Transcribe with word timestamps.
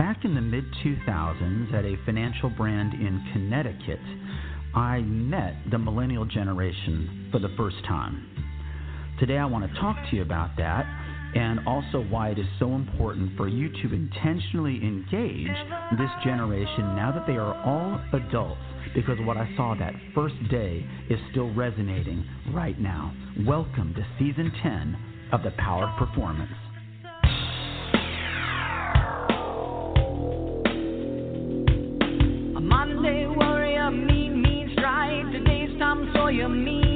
Back 0.00 0.24
in 0.24 0.34
the 0.34 0.40
mid 0.40 0.64
2000s, 0.82 1.74
at 1.74 1.84
a 1.84 1.94
financial 2.06 2.48
brand 2.48 2.94
in 2.94 3.22
Connecticut, 3.34 4.00
I 4.74 5.00
met 5.02 5.56
the 5.70 5.76
millennial 5.76 6.24
generation 6.24 7.28
for 7.30 7.38
the 7.38 7.50
first 7.54 7.76
time. 7.86 8.26
Today, 9.18 9.36
I 9.36 9.44
want 9.44 9.70
to 9.70 9.78
talk 9.78 9.96
to 10.08 10.16
you 10.16 10.22
about 10.22 10.56
that 10.56 10.86
and 11.34 11.60
also 11.68 12.00
why 12.08 12.30
it 12.30 12.38
is 12.38 12.46
so 12.58 12.76
important 12.76 13.36
for 13.36 13.46
you 13.46 13.68
to 13.68 13.94
intentionally 13.94 14.76
engage 14.76 15.54
this 15.98 16.10
generation 16.24 16.96
now 16.96 17.12
that 17.14 17.26
they 17.26 17.36
are 17.36 17.54
all 17.62 18.00
adults 18.14 18.62
because 18.94 19.18
what 19.26 19.36
I 19.36 19.52
saw 19.54 19.74
that 19.74 19.92
first 20.14 20.36
day 20.50 20.82
is 21.10 21.18
still 21.30 21.52
resonating 21.52 22.24
right 22.54 22.80
now. 22.80 23.14
Welcome 23.46 23.92
to 23.92 24.06
season 24.18 24.50
10 24.62 25.30
of 25.32 25.42
The 25.42 25.50
Power 25.58 25.90
of 25.90 26.08
Performance. 26.08 26.69
Mean, 36.30 36.64
mean 36.64 36.89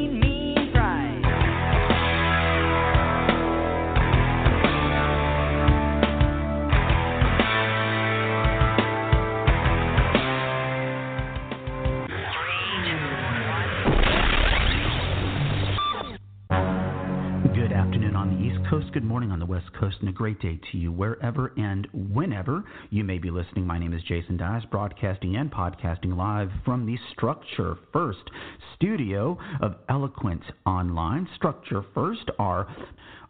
Coast, 19.85 19.97
and 20.01 20.09
a 20.09 20.13
great 20.13 20.41
day 20.41 20.59
to 20.73 20.79
you 20.79 20.91
wherever 20.91 21.53
and 21.59 21.87
whenever 21.93 22.65
you 22.89 23.05
may 23.05 23.19
be 23.19 23.31
listening. 23.31 23.67
My 23.67 23.79
name 23.79 23.93
is 23.93 24.03
Jason 24.05 24.39
Dias, 24.39 24.65
broadcasting 24.71 25.37
and 25.37 25.53
podcasting 25.53 26.17
live 26.17 26.49
from 26.65 26.87
the 26.87 26.97
Structure 27.13 27.77
First 27.93 28.31
studio 28.75 29.37
of 29.61 29.75
Eloquence 29.91 30.45
Online. 30.65 31.29
Structure 31.37 31.85
First 31.93 32.31
are 32.39 32.67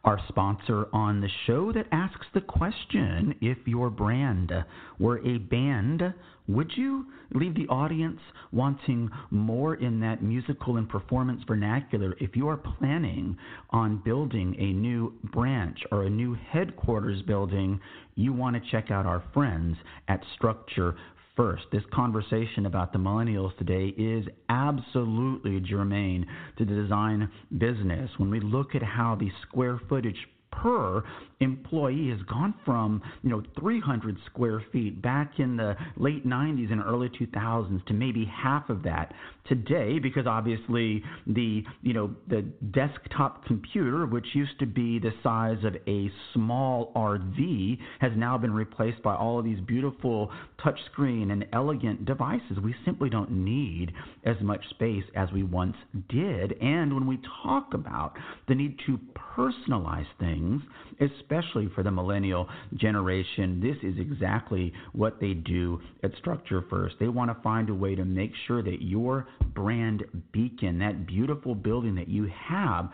our 0.05 0.21
sponsor 0.29 0.87
on 0.93 1.21
the 1.21 1.29
show 1.47 1.73
that 1.73 1.87
asks 1.91 2.27
the 2.35 2.41
question 2.41 3.35
if 3.41 3.59
your 3.67 3.89
brand 3.91 4.53
were 4.99 5.19
a 5.27 5.39
band, 5.39 6.03
would 6.47 6.71
you 6.77 7.07
leave 7.33 7.55
the 7.55 7.67
audience 7.69 8.21
wanting 8.53 9.11
more 9.31 9.77
in 9.77 9.99
that 10.01 10.23
musical 10.23 10.77
and 10.77 10.89
performance 10.89 11.43
vernacular 11.47 12.15
if 12.21 12.37
you 12.37 12.49
are 12.49 12.59
planning 12.59 13.37
on 13.71 14.03
building 14.05 14.55
a 14.59 14.73
new 14.75 15.13
branch 15.33 15.79
or 15.91 16.05
a 16.05 16.11
new 16.11 16.37
headquarters 16.51 17.23
building? 17.23 17.81
You 18.15 18.35
want 18.35 18.57
to 18.57 18.71
check 18.71 18.91
out 18.91 19.07
our 19.07 19.25
friends 19.33 19.77
at 20.09 20.21
Structure 20.37 20.97
first. 21.37 21.65
This 21.73 21.83
conversation 21.93 22.67
about 22.67 22.93
the 22.93 22.99
millennials 22.99 23.57
today 23.59 23.95
is 23.97 24.27
absolutely 24.49 25.61
germane 25.61 26.27
to 26.59 26.65
the 26.65 26.75
design 26.75 27.31
business. 27.59 28.11
When 28.19 28.31
we 28.31 28.41
look 28.41 28.75
at 28.75 28.83
how 28.83 29.17
the 29.17 29.31
square 29.43 29.81
footage 29.89 30.19
per 30.63 31.03
employee 31.41 32.11
has 32.11 32.21
gone 32.23 32.55
from 32.65 33.03
you 33.23 33.31
know 33.31 33.43
300 33.59 34.17
square 34.27 34.63
feet 34.73 35.01
back 35.03 35.39
in 35.39 35.57
the 35.57 35.75
late 35.97 36.27
90s 36.27 36.73
and 36.73 36.83
early 36.83 37.09
2000s 37.09 37.85
to 37.87 37.93
maybe 37.93 38.25
half 38.25 38.69
of 38.71 38.83
that 38.83 39.13
today 39.47 39.99
because 39.99 40.27
obviously 40.27 41.03
the 41.27 41.63
you 41.83 41.93
know 41.93 42.15
the 42.29 42.43
desktop 42.73 43.45
computer 43.45 44.07
which 44.07 44.27
used 44.33 44.59
to 44.59 44.67
be 44.67 44.99
the 44.99 45.13
size 45.23 45.59
of 45.65 45.75
a 45.87 46.11
small 46.33 46.93
RV 46.97 47.79
has 48.01 48.13
now 48.17 48.39
been 48.39 48.55
replaced 48.55 49.03
by 49.03 49.15
all 49.15 49.39
of 49.39 49.45
these 49.45 49.61
beautiful 49.61 50.31
touchscreen 50.65 51.33
and 51.33 51.45
elegant 51.53 52.05
devices. 52.05 52.59
We 52.63 52.75
simply 52.85 53.11
don't 53.11 53.31
need 53.31 53.93
as 54.25 54.37
much 54.41 54.61
space 54.71 55.05
as 55.15 55.31
we 55.33 55.43
once 55.43 55.77
did. 56.09 56.53
And 56.61 56.95
when 56.95 57.07
we 57.07 57.19
talk 57.43 57.75
about 57.75 58.15
the 58.49 58.55
need 58.55 58.79
to 58.87 58.99
personalize 59.37 60.07
things 60.19 60.44
especially 61.01 61.69
for 61.75 61.83
the 61.83 61.91
millennial 61.91 62.49
generation 62.77 63.61
this 63.61 63.77
is 63.83 63.99
exactly 63.99 64.73
what 64.93 65.21
they 65.21 65.35
do 65.35 65.81
at 66.03 66.11
structure 66.19 66.65
first. 66.69 66.97
They 67.01 67.09
want 67.09 67.31
to 67.31 67.43
find 67.43 67.69
a 67.71 67.75
way 67.75 67.95
to 67.95 68.05
make 68.05 68.33
sure 68.47 68.63
that 68.63 68.83
your 68.83 69.27
brand 69.55 70.05
beacon, 70.33 70.79
that 70.81 71.07
beautiful 71.07 71.55
building 71.55 71.95
that 71.97 72.09
you 72.09 72.31
have, 72.49 72.91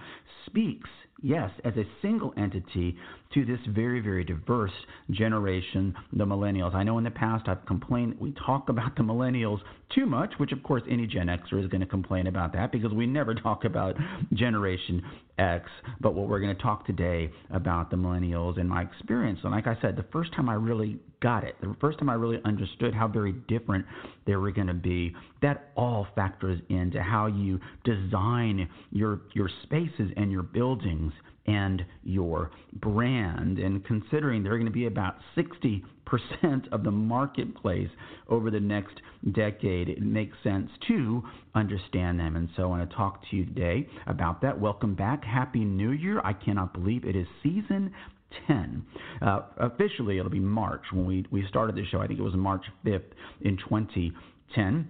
speaks, 0.47 0.89
yes, 1.23 1.51
as 1.65 1.75
a 1.77 1.85
single 2.03 2.33
entity 2.37 2.97
to 3.35 3.45
this 3.45 3.61
very, 3.69 4.01
very 4.01 4.25
diverse 4.25 4.73
generation, 5.11 5.95
the 6.13 6.25
millennials. 6.25 6.75
I 6.75 6.83
know 6.83 6.99
in 6.99 7.05
the 7.05 7.11
past 7.11 7.49
I've 7.49 7.65
complained, 7.65 8.17
we 8.19 8.33
talk 8.45 8.69
about 8.69 8.97
the 8.97 9.03
millennials 9.03 9.59
too 9.95 10.05
much, 10.07 10.33
which 10.39 10.53
of 10.53 10.63
course 10.63 10.83
any 10.91 11.07
Gen 11.07 11.29
Xer 11.29 11.63
is 11.63 11.69
going 11.69 11.81
to 11.81 11.87
complain 11.87 12.27
about 12.27 12.53
that 12.55 12.73
because 12.73 12.93
we 12.93 13.07
never 13.07 13.35
talk 13.35 13.65
about 13.65 13.97
Generation 14.33 15.03
X. 15.39 15.69
But 16.01 16.15
what 16.15 16.29
we're 16.29 16.41
going 16.41 16.55
to 16.57 16.63
talk 16.63 16.87
today 16.87 17.31
about 17.51 17.91
the 17.91 17.97
millennials 17.97 18.59
and 18.59 18.69
my 18.69 18.83
experience. 18.83 19.39
And 19.45 19.53
like 19.53 19.67
I 19.67 19.77
said, 19.81 19.97
the 19.97 20.07
first 20.13 20.33
time 20.35 20.49
I 20.49 20.55
really 20.55 20.99
got 21.23 21.45
it, 21.45 21.55
the 21.61 21.77
first 21.81 21.99
time 21.99 22.09
I 22.09 22.15
really 22.15 22.41
understood 22.45 22.95
how 22.95 23.07
very 23.07 23.33
different 23.47 23.87
they 24.27 24.35
were 24.37 24.51
going 24.51 24.67
to 24.67 24.75
be, 24.75 25.15
that 25.43 25.71
all 25.77 26.07
factors 26.15 26.61
into 26.69 27.01
how 27.01 27.27
you 27.27 27.61
design 27.85 28.69
your 28.91 29.21
your 29.35 29.51
spaces 29.65 30.11
and 30.17 30.33
your 30.33 30.43
buildings 30.43 31.13
and 31.51 31.85
your 32.05 32.51
brand. 32.75 33.59
And 33.59 33.85
considering 33.85 34.43
they're 34.43 34.57
going 34.57 34.67
to 34.67 34.71
be 34.73 34.87
about 34.87 35.17
60% 35.37 35.83
of 36.73 36.85
the 36.85 36.91
marketplace 36.91 37.89
over 38.29 38.51
the 38.51 38.61
next 38.61 39.01
decade, 39.33 39.89
it 39.89 40.01
makes 40.01 40.37
sense 40.45 40.71
to 40.89 41.23
understand 41.55 42.21
them. 42.21 42.37
And 42.37 42.49
so 42.57 42.63
I 42.63 42.67
want 42.67 42.89
to 42.89 42.97
talk 42.97 43.23
to 43.31 43.37
you 43.37 43.45
today 43.45 43.89
about 44.07 44.41
that. 44.43 44.59
Welcome 44.59 44.95
back. 44.95 45.25
Happy 45.25 45.65
New 45.65 45.91
Year. 45.91 46.21
I 46.25 46.33
cannot 46.33 46.73
believe 46.73 47.05
it 47.05 47.17
is 47.17 47.27
season 47.43 47.93
10. 48.47 48.85
Uh, 49.21 49.41
officially, 49.59 50.19
it'll 50.19 50.31
be 50.31 50.39
March 50.39 50.83
when 50.93 51.05
we, 51.05 51.27
we 51.31 51.45
started 51.49 51.75
the 51.75 51.85
show. 51.91 52.01
I 52.01 52.07
think 52.07 52.21
it 52.21 52.23
was 52.23 52.35
March 52.35 52.65
5th 52.87 53.03
in 53.41 53.57
2010 53.57 54.89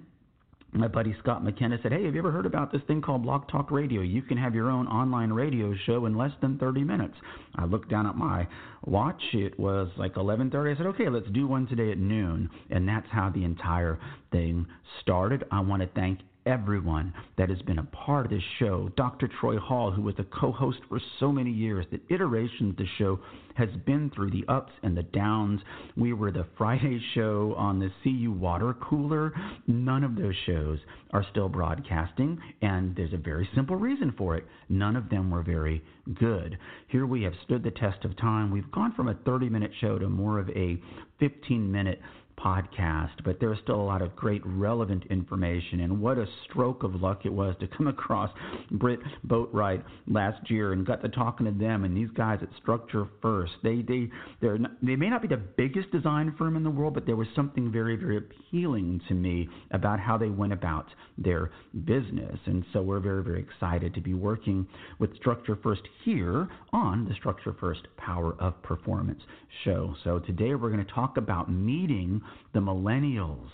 my 0.73 0.89
buddy 0.89 1.15
Scott 1.21 1.43
McKenna 1.43 1.79
said, 1.83 1.93
"Hey, 1.93 2.05
have 2.05 2.15
you 2.15 2.21
ever 2.21 2.31
heard 2.31 2.47
about 2.47 2.71
this 2.71 2.83
thing 2.83 3.01
called 3.03 3.23
Blog 3.23 3.49
Talk 3.49 3.71
Radio? 3.71 4.03
You 4.03 4.23
can 4.23 4.37
have 4.37 4.55
your 4.55 4.71
own 4.71 4.87
online 4.87 5.33
radio 5.33 5.75
show 5.87 6.07
in 6.07 6.17
less 6.17 6.33
than 6.41 6.59
30 6.59 6.85
minutes." 6.85 7.15
I 7.57 7.65
looked 7.65 7.89
down 7.89 8.07
at 8.07 8.17
my 8.17 8.47
watch; 8.85 9.23
it 9.33 9.59
was 9.59 9.89
like 9.97 10.15
11:30. 10.15 10.71
I 10.71 10.77
said, 10.77 10.87
"Okay, 10.87 11.09
let's 11.09 11.29
do 11.31 11.47
one 11.47 11.67
today 11.67 11.91
at 11.91 11.99
noon," 11.99 12.51
and 12.71 12.89
that's 12.89 13.09
how 13.09 13.31
the 13.31 13.45
entire 13.45 13.99
thing 14.31 14.67
started. 15.01 15.45
I 15.51 15.61
want 15.61 15.83
to 15.83 15.89
thank 15.89 16.21
everyone 16.51 17.15
that 17.39 17.49
has 17.49 17.63
been 17.63 17.79
a 17.79 17.85
part 17.85 18.27
of 18.27 18.33
this 18.33 18.43
show. 18.59 18.91
Dr. 18.97 19.29
Troy 19.41 19.59
Hall, 19.59 19.93
who 19.93 20.03
was 20.03 20.17
a 20.19 20.25
co 20.25 20.51
host 20.51 20.79
for 20.89 21.01
so 21.21 21.31
many 21.31 21.51
years, 21.51 21.87
the 21.91 22.01
iterations 22.13 22.71
of 22.71 22.77
the 22.77 22.87
show 22.99 23.21
has 23.55 23.69
been 23.87 24.11
through, 24.15 24.31
the 24.31 24.45
ups 24.49 24.73
and 24.83 24.97
the 24.97 25.03
downs. 25.05 25.61
We 25.97 26.13
were 26.13 26.33
the 26.33 26.47
Friday 26.59 27.01
show 27.15 27.55
on 27.57 27.79
the 27.79 27.91
CU 28.03 28.33
water 28.33 28.75
cooler. 28.75 29.33
None 29.69 30.03
of 30.03 30.17
those 30.17 30.35
shows 30.47 30.79
are 31.13 31.25
still 31.31 31.49
broadcasting, 31.49 32.39
and 32.63 32.97
there's 32.97 33.13
a 33.13 33.19
very 33.19 33.49
simple 33.55 33.77
reason 33.77 34.13
for 34.19 34.37
it. 34.37 34.45
None 34.69 34.97
of 34.97 35.09
them 35.09 35.31
were 35.31 35.43
very 35.43 35.83
good. 36.15 36.59
Here 36.89 37.07
we 37.07 37.23
have 37.23 37.35
stood 37.45 37.63
the 37.63 37.71
test 37.71 38.05
of 38.05 38.17
time. 38.17 38.51
We've 38.51 38.71
gone 38.73 38.93
from 38.95 39.09
a 39.09 39.15
30 39.15 39.49
minute 39.49 39.73
show 39.81 39.99
to 39.99 40.09
more 40.09 40.39
of 40.39 40.49
a 40.51 40.81
15 41.21 41.71
minute 41.71 42.01
podcast, 42.45 43.11
but 43.25 43.39
there's 43.41 43.59
still 43.63 43.81
a 43.81 43.83
lot 43.83 44.03
of 44.03 44.15
great 44.17 44.43
relevant 44.45 45.05
information. 45.11 45.81
And 45.81 46.01
what 46.01 46.19
a 46.19 46.27
stroke 46.49 46.83
of 46.83 46.95
luck 46.95 47.23
it 47.25 47.33
was 47.33 47.55
to 47.61 47.67
come 47.67 47.87
across 47.89 48.31
Britt 48.73 49.01
Boatwright 49.27 49.83
last 50.07 50.51
year 50.51 50.73
and 50.73 50.87
got 50.87 51.03
to 51.03 51.09
talking 51.09 51.47
to 51.47 51.53
them. 51.53 51.85
And 51.85 51.97
these 51.97 52.11
guys 52.15 52.39
at 52.43 52.49
Structure 52.61 53.07
First, 53.21 53.53
they 53.63 53.83
they 53.83 54.09
they're 54.41 54.59
not, 54.59 54.73
they 54.83 54.97
may 54.97 55.11
not 55.11 55.23
be 55.23 55.29
the 55.29 55.37
biggest 55.37 55.91
design 55.91 56.35
firm 56.39 56.57
in 56.57 56.65
the 56.65 56.71
world, 56.71 56.95
but 56.95 57.07
there 57.07 57.17
was 57.17 57.29
something 57.35 57.71
very 57.71 57.97
very 57.97 58.17
appealing 58.17 59.01
to 59.09 59.15
me 59.15 59.49
about 59.73 60.01
how 60.01 60.17
they 60.17 60.29
went 60.29 60.53
about 60.53 60.87
their 61.19 61.51
business. 61.85 62.39
And 62.47 62.65
so 62.73 62.83
we're 62.83 63.01
very 63.01 63.23
very 63.23 63.41
excited 63.41 63.95
to 63.95 64.01
be 64.01 64.15
working 64.15 64.67
with 64.99 65.15
Structure 65.17 65.59
First 65.63 65.83
here 66.05 66.49
on 66.73 67.07
the 67.09 67.15
Structure 67.15 67.55
First 67.61 67.83
Power 67.97 68.35
of 68.39 68.61
Performance 68.63 69.21
show. 69.65 69.95
So 70.05 70.19
today 70.21 70.55
we're 70.55 70.71
going 70.71 70.85
to 70.85 70.93
talk 70.93 71.17
about 71.17 71.51
meeting 71.51 72.21
the 72.53 72.61
millennials 72.61 73.49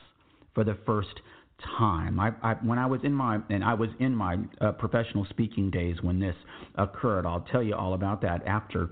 for 0.55 0.65
the 0.65 0.77
first 0.87 1.21
time. 1.79 2.21
I, 2.21 2.33
I, 2.43 2.55
when 2.63 2.79
I 2.79 2.87
was 2.87 3.01
in 3.03 3.13
my 3.13 3.39
and 3.49 3.65
I 3.65 3.75
was 3.75 3.89
in 3.99 4.15
my 4.15 4.37
uh, 4.61 4.73
professional 4.73 5.27
speaking 5.31 5.71
days 5.71 5.97
when 6.03 6.21
this 6.21 6.37
occurred. 6.77 7.27
I'll 7.27 7.47
tell 7.53 7.63
you 7.63 7.75
all 7.75 7.95
about 7.95 8.23
that 8.23 8.47
after 8.47 8.91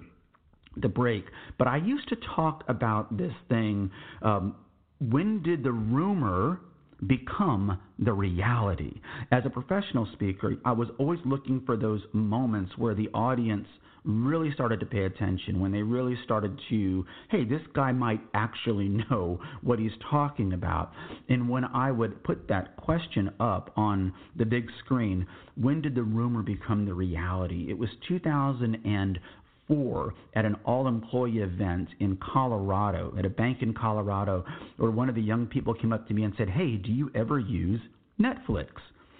the 0.76 0.88
break. 0.88 1.24
But 1.58 1.68
I 1.68 1.76
used 1.76 2.08
to 2.08 2.16
talk 2.34 2.64
about 2.68 3.16
this 3.16 3.32
thing. 3.48 3.90
Um, 4.22 4.56
when 5.00 5.42
did 5.42 5.62
the 5.62 5.72
rumor 5.72 6.60
become 7.06 7.78
the 7.98 8.12
reality? 8.12 9.00
As 9.30 9.42
a 9.44 9.50
professional 9.50 10.08
speaker, 10.12 10.56
I 10.64 10.72
was 10.72 10.88
always 10.98 11.20
looking 11.24 11.62
for 11.66 11.76
those 11.76 12.00
moments 12.12 12.72
where 12.76 12.94
the 12.94 13.08
audience 13.14 13.66
really 14.04 14.52
started 14.52 14.80
to 14.80 14.86
pay 14.86 15.04
attention, 15.04 15.60
when 15.60 15.72
they 15.72 15.82
really 15.82 16.16
started 16.24 16.60
to, 16.68 17.06
hey, 17.30 17.44
this 17.44 17.62
guy 17.74 17.92
might 17.92 18.20
actually 18.34 18.88
know 19.10 19.40
what 19.62 19.78
he's 19.78 19.92
talking 20.10 20.52
about. 20.52 20.92
And 21.28 21.48
when 21.48 21.64
I 21.64 21.90
would 21.90 22.22
put 22.22 22.46
that 22.48 22.76
question 22.76 23.30
up 23.40 23.72
on 23.76 24.12
the 24.36 24.44
big 24.44 24.68
screen, 24.84 25.26
when 25.56 25.80
did 25.80 25.94
the 25.94 26.02
rumor 26.02 26.42
become 26.42 26.84
the 26.84 26.94
reality? 26.94 27.66
It 27.70 27.78
was 27.78 27.88
2004 28.08 30.14
at 30.34 30.44
an 30.44 30.56
all 30.64 30.86
employee 30.86 31.38
event 31.38 31.88
in 32.00 32.16
Colorado, 32.16 33.14
at 33.18 33.24
a 33.24 33.30
bank 33.30 33.62
in 33.62 33.72
Colorado, 33.72 34.44
where 34.76 34.90
one 34.90 35.08
of 35.08 35.14
the 35.14 35.22
young 35.22 35.46
people 35.46 35.72
came 35.72 35.92
up 35.92 36.06
to 36.08 36.14
me 36.14 36.24
and 36.24 36.34
said, 36.36 36.50
Hey, 36.50 36.76
do 36.76 36.92
you 36.92 37.10
ever 37.14 37.38
use 37.38 37.80
Netflix? 38.20 38.68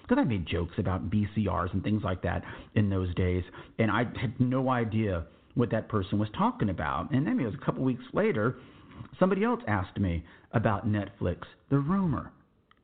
Because 0.07 0.21
I 0.21 0.25
made 0.25 0.47
jokes 0.47 0.75
about 0.79 1.11
VCRs 1.11 1.73
and 1.73 1.83
things 1.83 2.03
like 2.05 2.23
that 2.23 2.43
in 2.75 2.91
those 2.91 3.15
days, 3.15 3.43
and 3.79 3.91
I 3.91 4.05
had 4.21 4.39
no 4.39 4.69
idea 4.69 5.25
what 5.55 5.71
that 5.71 5.89
person 5.89 6.19
was 6.19 6.29
talking 6.37 6.69
about. 6.69 7.11
And 7.13 7.27
then 7.27 7.41
it 7.41 7.45
was 7.45 7.55
a 7.55 7.65
couple 7.65 7.85
weeks 7.85 8.05
later, 8.13 8.57
somebody 9.19 9.45
else 9.45 9.61
asked 9.67 9.99
me 9.99 10.25
about 10.53 10.87
Netflix, 10.87 11.39
the 11.71 11.79
rumor, 11.79 12.33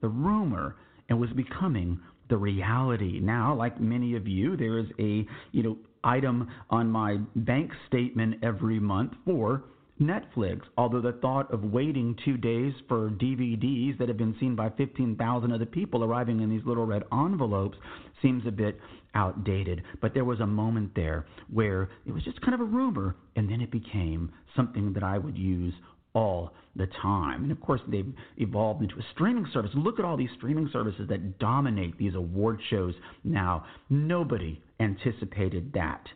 the 0.01 0.09
rumor, 0.09 0.77
and 1.09 1.21
was 1.21 1.31
becoming 1.31 2.01
the 2.31 2.37
reality. 2.37 3.21
Now, 3.21 3.55
like 3.55 3.81
many 3.81 4.17
of 4.17 4.27
you, 4.27 4.57
there 4.57 4.79
is 4.79 4.87
a 4.99 5.27
you 5.53 5.63
know 5.63 5.77
item 6.03 6.49
on 6.71 6.89
my 6.91 7.19
bank 7.37 7.73
statement 7.87 8.37
every 8.43 8.81
month 8.81 9.13
for 9.27 9.65
Netflix, 10.01 10.63
although 10.79 11.01
the 11.01 11.13
thought 11.21 11.53
of 11.53 11.63
waiting 11.63 12.17
two 12.25 12.37
days 12.37 12.73
for 12.89 13.11
DVDs 13.11 13.99
that 13.99 14.09
have 14.09 14.17
been 14.17 14.35
seen 14.41 14.57
by 14.57 14.71
15,000 14.71 15.53
other 15.53 15.67
people 15.67 16.03
arriving 16.03 16.41
in 16.41 16.49
these 16.49 16.65
little 16.65 16.87
red 16.87 17.03
envelopes 17.13 17.77
seems 18.23 18.47
a 18.47 18.51
bit 18.51 18.81
outdated. 19.15 19.83
But 20.01 20.15
there 20.15 20.25
was 20.25 20.41
a 20.41 20.47
moment 20.47 20.93
there 20.95 21.27
where 21.53 21.91
it 22.07 22.13
was 22.13 22.25
just 22.25 22.41
kind 22.41 22.55
of 22.55 22.61
a 22.61 22.65
rumor, 22.65 23.17
and 23.37 23.51
then 23.51 23.61
it 23.61 23.71
became 23.71 24.33
something 24.57 24.93
that 24.95 25.03
I 25.03 25.19
would 25.19 25.37
use 25.37 25.75
all 26.15 26.55
the 26.77 26.87
time. 27.03 27.43
And 27.43 27.53
of 27.53 27.61
course, 27.61 27.81
they've 27.89 28.13
evolved 28.39 28.83
into 28.83 28.97
a 28.97 29.05
streaming 29.13 29.47
service. 29.53 29.71
Look 29.75 29.99
at 29.99 30.05
all 30.05 30.17
these 30.17 30.31
streaming 30.37 30.69
services 30.73 31.09
that 31.09 31.39
dominate 31.39 31.99
these 31.99 32.15
award 32.15 32.61
shows 32.71 32.95
now. 33.23 33.65
Nobody 33.89 34.61
anticipated 34.81 35.73
that 35.75 36.07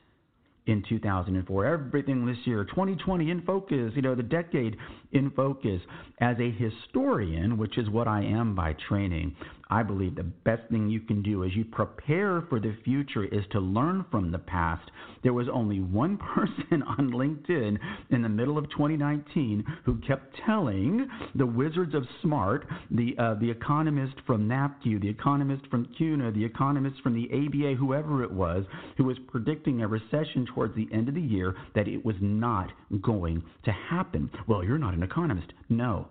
in 0.67 0.83
2004. 0.89 1.67
Everything 1.67 2.27
this 2.27 2.39
year, 2.45 2.65
2020 2.65 3.31
in 3.31 3.43
focus, 3.43 3.93
you 3.95 4.03
know, 4.03 4.15
the 4.15 4.23
decade 4.23 4.77
in 5.13 5.31
focus. 5.31 5.81
As 6.21 6.37
a 6.39 6.51
historian, 6.51 7.59
which 7.59 7.79
is 7.79 7.89
what 7.91 8.09
I 8.09 8.23
am 8.23 8.55
by 8.55 8.75
training, 8.89 9.37
I 9.71 9.83
believe 9.83 10.15
the 10.15 10.23
best 10.23 10.63
thing 10.71 10.89
you 10.89 11.01
can 11.01 11.23
do 11.23 11.45
as 11.45 11.55
you 11.55 11.65
prepare 11.65 12.43
for 12.49 12.61
the 12.61 12.77
future 12.85 13.25
is 13.25 13.45
to 13.53 13.61
learn 13.61 14.05
from 14.11 14.31
the 14.31 14.39
past. 14.39 14.91
There 15.23 15.33
was 15.33 15.49
only 15.53 15.81
one 15.81 16.17
person 16.35 16.83
on 16.83 17.11
LinkedIn 17.11 17.79
in 18.11 18.23
the 18.23 18.29
middle 18.29 18.59
of 18.59 18.71
2019 18.71 19.65
who 19.85 19.99
kept 20.07 20.37
telling 20.45 21.09
the 21.35 21.47
wizards 21.47 21.95
of 21.95 22.05
smart, 22.23 22.67
the 22.91 23.15
uh, 23.19 23.35
the 23.35 23.51
economist 23.51 24.15
from 24.27 24.49
NAFCU, 24.49 25.01
the 25.01 25.09
economist 25.09 25.67
from 25.71 25.87
CUNA, 25.97 26.33
the 26.33 26.45
economist 26.45 27.01
from 27.03 27.15
the 27.15 27.29
ABA, 27.33 27.75
whoever 27.77 28.23
it 28.23 28.33
was, 28.33 28.65
who 28.97 29.05
was 29.05 29.17
predicting 29.29 29.83
a 29.83 29.89
recession 29.89 30.47
towards 30.55 30.75
the 30.77 30.89
end 30.93 31.09
of 31.09 31.15
the 31.15 31.21
year, 31.21 31.57
that 31.75 31.89
it 31.89 32.05
was 32.05 32.17
not 32.21 32.71
going 33.03 33.43
to 33.65 33.73
happen. 33.73 34.31
Well, 34.47 34.65
you're 34.65 34.79
not 34.79 34.95
an 34.95 35.03
economist. 35.03 35.53
No, 35.69 36.09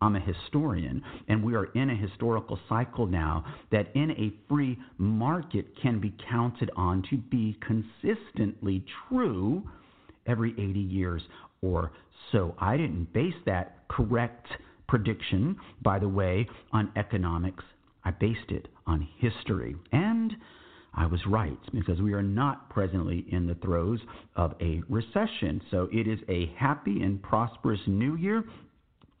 I'm 0.00 0.16
a 0.16 0.20
historian, 0.20 1.02
and 1.28 1.44
we 1.44 1.54
are 1.54 1.66
in 1.74 1.90
a 1.90 1.94
historical 1.94 2.58
cycle 2.68 3.06
now 3.06 3.44
that 3.70 3.94
in 3.94 4.10
a 4.12 4.32
free 4.48 4.78
market 4.96 5.66
can 5.80 6.00
be 6.00 6.14
counted 6.28 6.70
on 6.74 7.02
to 7.10 7.18
be 7.18 7.58
consistently 7.60 8.84
true 9.08 9.62
every 10.26 10.52
80 10.52 10.80
years 10.80 11.22
or 11.60 11.92
so. 12.32 12.54
I 12.58 12.76
didn't 12.76 13.12
base 13.12 13.34
that 13.44 13.86
correct 13.88 14.46
prediction, 14.88 15.56
by 15.82 15.98
the 15.98 16.08
way, 16.08 16.48
on 16.72 16.90
economics. 16.96 17.64
I 18.04 18.10
based 18.12 18.50
it 18.50 18.68
on 18.86 19.06
history. 19.18 19.76
And 19.92 20.34
I 20.94 21.06
was 21.06 21.20
right 21.26 21.58
because 21.72 22.00
we 22.00 22.14
are 22.14 22.22
not 22.22 22.68
presently 22.70 23.26
in 23.30 23.46
the 23.46 23.54
throes 23.56 24.00
of 24.34 24.54
a 24.60 24.82
recession. 24.88 25.60
So 25.70 25.88
it 25.92 26.08
is 26.08 26.18
a 26.28 26.52
happy 26.56 27.02
and 27.02 27.22
prosperous 27.22 27.80
new 27.86 28.16
year 28.16 28.44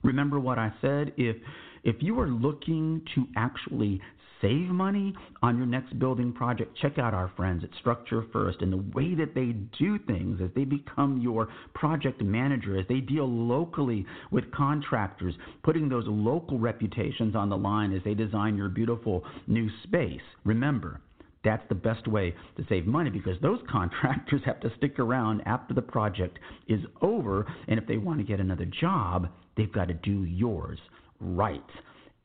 Remember 0.02 0.40
what 0.40 0.58
I 0.58 0.72
said? 0.80 1.12
If 1.16 1.36
if 1.82 1.96
you 2.00 2.20
are 2.20 2.28
looking 2.28 3.02
to 3.14 3.26
actually 3.36 4.00
save 4.40 4.68
money 4.68 5.14
on 5.42 5.56
your 5.56 5.66
next 5.66 5.98
building 5.98 6.32
project, 6.32 6.76
check 6.80 6.98
out 6.98 7.14
our 7.14 7.30
friends 7.36 7.62
at 7.64 7.70
Structure 7.78 8.24
First 8.32 8.60
and 8.60 8.72
the 8.72 8.84
way 8.94 9.14
that 9.14 9.34
they 9.34 9.54
do 9.78 9.98
things 9.98 10.40
as 10.42 10.50
they 10.54 10.64
become 10.64 11.20
your 11.20 11.48
project 11.74 12.22
manager, 12.22 12.78
as 12.78 12.86
they 12.88 13.00
deal 13.00 13.28
locally 13.28 14.06
with 14.30 14.50
contractors, 14.52 15.34
putting 15.62 15.88
those 15.88 16.04
local 16.06 16.58
reputations 16.58 17.34
on 17.34 17.48
the 17.48 17.56
line 17.56 17.92
as 17.94 18.02
they 18.04 18.14
design 18.14 18.56
your 18.56 18.68
beautiful 18.68 19.24
new 19.46 19.68
space. 19.84 20.22
Remember, 20.44 21.00
that's 21.44 21.66
the 21.68 21.74
best 21.74 22.06
way 22.06 22.34
to 22.56 22.64
save 22.68 22.86
money 22.86 23.10
because 23.10 23.40
those 23.40 23.60
contractors 23.70 24.42
have 24.46 24.60
to 24.60 24.70
stick 24.76 24.98
around 24.98 25.42
after 25.46 25.74
the 25.74 25.82
project 25.82 26.38
is 26.68 26.80
over. 27.00 27.46
And 27.68 27.78
if 27.78 27.86
they 27.86 27.96
want 27.96 28.18
to 28.18 28.24
get 28.24 28.40
another 28.40 28.66
job, 28.66 29.28
they've 29.60 29.72
got 29.72 29.88
to 29.88 29.94
do 29.94 30.24
yours 30.24 30.78
right. 31.20 31.62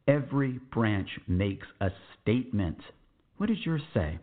Every 0.08 0.60
branch 0.74 1.10
makes 1.28 1.68
a 1.82 1.90
statement. 2.22 2.78
What 3.38 3.50
does 3.50 3.58
yours 3.66 3.82
say? 3.94 4.18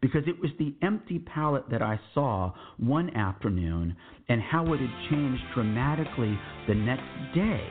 Because 0.00 0.22
it 0.26 0.40
was 0.40 0.50
the 0.58 0.74
empty 0.82 1.18
pallet 1.18 1.64
that 1.70 1.82
I 1.82 2.00
saw 2.14 2.52
one 2.78 3.14
afternoon 3.14 3.94
and 4.30 4.40
how 4.40 4.72
it 4.72 4.80
had 4.80 5.10
changed 5.10 5.42
dramatically 5.54 6.38
the 6.66 6.74
next 6.74 7.34
day, 7.34 7.68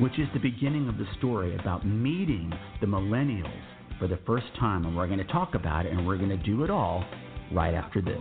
which 0.00 0.18
is 0.18 0.28
the 0.32 0.40
beginning 0.40 0.88
of 0.88 0.96
the 0.96 1.06
story 1.18 1.54
about 1.56 1.86
meeting 1.86 2.50
the 2.80 2.86
millennials 2.86 3.62
for 3.98 4.08
the 4.08 4.18
first 4.26 4.46
time. 4.58 4.86
And 4.86 4.96
we're 4.96 5.08
going 5.08 5.18
to 5.18 5.32
talk 5.32 5.54
about 5.54 5.84
it 5.84 5.92
and 5.92 6.06
we're 6.06 6.16
going 6.16 6.30
to 6.30 6.38
do 6.38 6.64
it 6.64 6.70
all 6.70 7.04
right 7.52 7.74
after 7.74 8.00
this. 8.00 8.18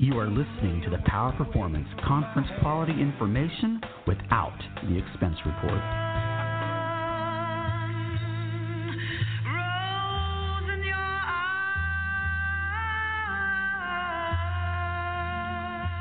You 0.00 0.18
are 0.18 0.28
listening 0.28 0.82
to 0.84 0.90
the 0.90 0.98
Power 1.06 1.32
Performance 1.32 1.86
Conference 2.04 2.48
Quality 2.60 2.92
Information 2.92 3.80
without 4.06 4.58
the 4.82 4.98
expense 4.98 5.36
report. 5.46 5.80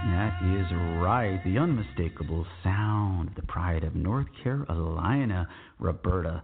That 0.09 0.39
is 0.43 0.71
right. 1.01 1.39
The 1.45 1.59
unmistakable 1.59 2.47
sound, 2.63 3.29
of 3.29 3.35
the 3.35 3.43
pride 3.43 3.83
of 3.83 3.95
North 3.95 4.27
Carolina, 4.43 5.47
Roberta 5.79 6.41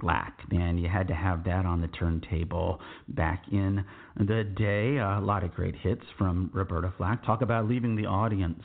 Flack. 0.00 0.40
Man, 0.50 0.78
you 0.78 0.88
had 0.88 1.08
to 1.08 1.14
have 1.14 1.44
that 1.44 1.66
on 1.66 1.80
the 1.80 1.88
turntable 1.88 2.80
back 3.08 3.44
in 3.50 3.84
the 4.16 4.44
day. 4.44 4.98
A 4.98 5.20
lot 5.20 5.44
of 5.44 5.54
great 5.54 5.74
hits 5.76 6.04
from 6.16 6.50
Roberta 6.52 6.92
Flack. 6.96 7.24
Talk 7.24 7.42
about 7.42 7.68
leaving 7.68 7.96
the 7.96 8.06
audience 8.06 8.62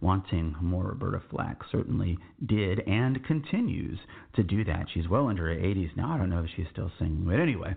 wanting 0.00 0.54
more 0.60 0.84
Roberta 0.84 1.20
Flack. 1.30 1.58
Certainly 1.70 2.18
did 2.46 2.80
and 2.80 3.22
continues 3.26 3.98
to 4.34 4.42
do 4.42 4.64
that. 4.64 4.86
She's 4.94 5.08
well 5.08 5.28
into 5.28 5.42
her 5.42 5.54
80s 5.54 5.94
now. 5.96 6.12
I 6.12 6.18
don't 6.18 6.30
know 6.30 6.42
if 6.42 6.50
she's 6.56 6.66
still 6.72 6.90
singing, 6.98 7.24
but 7.26 7.38
anyway. 7.38 7.74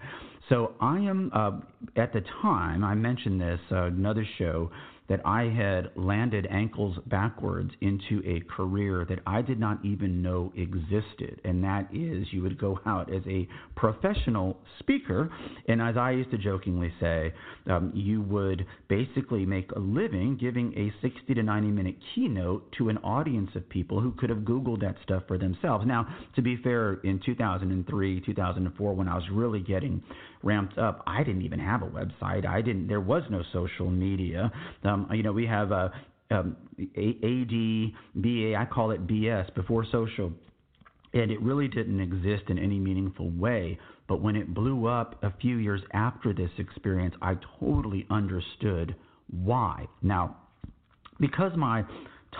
So 0.50 0.74
I 0.79 1.00
am, 1.00 1.31
uh, 1.33 1.51
at 1.95 2.13
the 2.13 2.22
time, 2.41 2.83
I 2.83 2.95
mentioned 2.95 3.41
this, 3.41 3.60
uh, 3.72 3.86
another 3.86 4.25
show 4.38 4.72
that 5.10 5.22
I 5.25 5.43
had 5.43 5.91
landed 5.95 6.48
ankles 6.50 6.98
backwards 7.07 7.72
into 7.81 8.22
a 8.25 8.41
career 8.53 9.05
that 9.10 9.19
I 9.27 9.41
did 9.41 9.60
not 9.60 9.83
even 9.83 10.22
know 10.22 10.53
existed. 10.55 11.41
And 11.43 11.63
that 11.63 11.89
is, 11.93 12.27
you 12.31 12.41
would 12.41 12.57
go 12.57 12.79
out 12.86 13.13
as 13.13 13.22
a 13.27 13.48
professional 13.75 14.57
speaker. 14.79 15.29
And 15.67 15.81
as 15.81 15.98
I 15.98 16.12
used 16.12 16.31
to 16.31 16.38
jokingly 16.38 16.93
say, 17.00 17.33
um, 17.69 17.91
you 17.93 18.22
would 18.22 18.65
basically 18.88 19.45
make 19.45 19.72
a 19.72 19.79
living 19.79 20.38
giving 20.39 20.74
a 20.77 20.93
60 21.01 21.33
to 21.33 21.43
90 21.43 21.67
minute 21.67 21.95
keynote 22.15 22.72
to 22.77 22.89
an 22.89 22.98
audience 23.00 23.50
of 23.55 23.67
people 23.69 24.00
who 24.00 24.12
could 24.13 24.29
have 24.29 24.39
Googled 24.39 24.81
that 24.81 24.95
stuff 25.03 25.24
for 25.27 25.38
themselves. 25.38 25.86
Now, 25.86 26.07
to 26.36 26.41
be 26.41 26.57
fair, 26.57 26.95
in 27.03 27.19
2003, 27.25 28.22
2004, 28.22 28.93
when 28.93 29.07
I 29.07 29.15
was 29.15 29.24
really 29.31 29.60
getting 29.60 30.01
ramped 30.43 30.77
up. 30.77 31.03
I 31.07 31.23
didn't 31.23 31.41
even 31.43 31.59
have 31.59 31.81
a 31.81 31.88
website. 31.88 32.45
I 32.45 32.62
didn't. 32.62 32.88
There 32.88 33.01
was 33.01 33.23
no 33.29 33.43
social 33.51 33.89
media. 33.89 34.51
Um, 34.83 35.09
you 35.12 35.23
know, 35.23 35.31
we 35.31 35.47
have 35.47 35.71
a, 35.71 35.91
um, 36.31 36.55
AD, 36.79 38.21
BA. 38.21 38.55
I 38.55 38.65
call 38.71 38.91
it 38.91 39.07
BS 39.07 39.53
before 39.55 39.85
social, 39.91 40.31
and 41.13 41.31
it 41.31 41.41
really 41.41 41.67
didn't 41.67 42.00
exist 42.00 42.43
in 42.50 42.57
any 42.57 42.79
meaningful 42.79 43.29
way. 43.31 43.79
But 44.07 44.21
when 44.21 44.35
it 44.35 44.53
blew 44.53 44.88
up 44.88 45.23
a 45.23 45.31
few 45.41 45.57
years 45.57 45.81
after 45.93 46.33
this 46.33 46.51
experience, 46.57 47.15
I 47.21 47.38
totally 47.59 48.05
understood 48.09 48.95
why. 49.29 49.88
Now, 50.01 50.38
because 51.19 51.53
my 51.55 51.83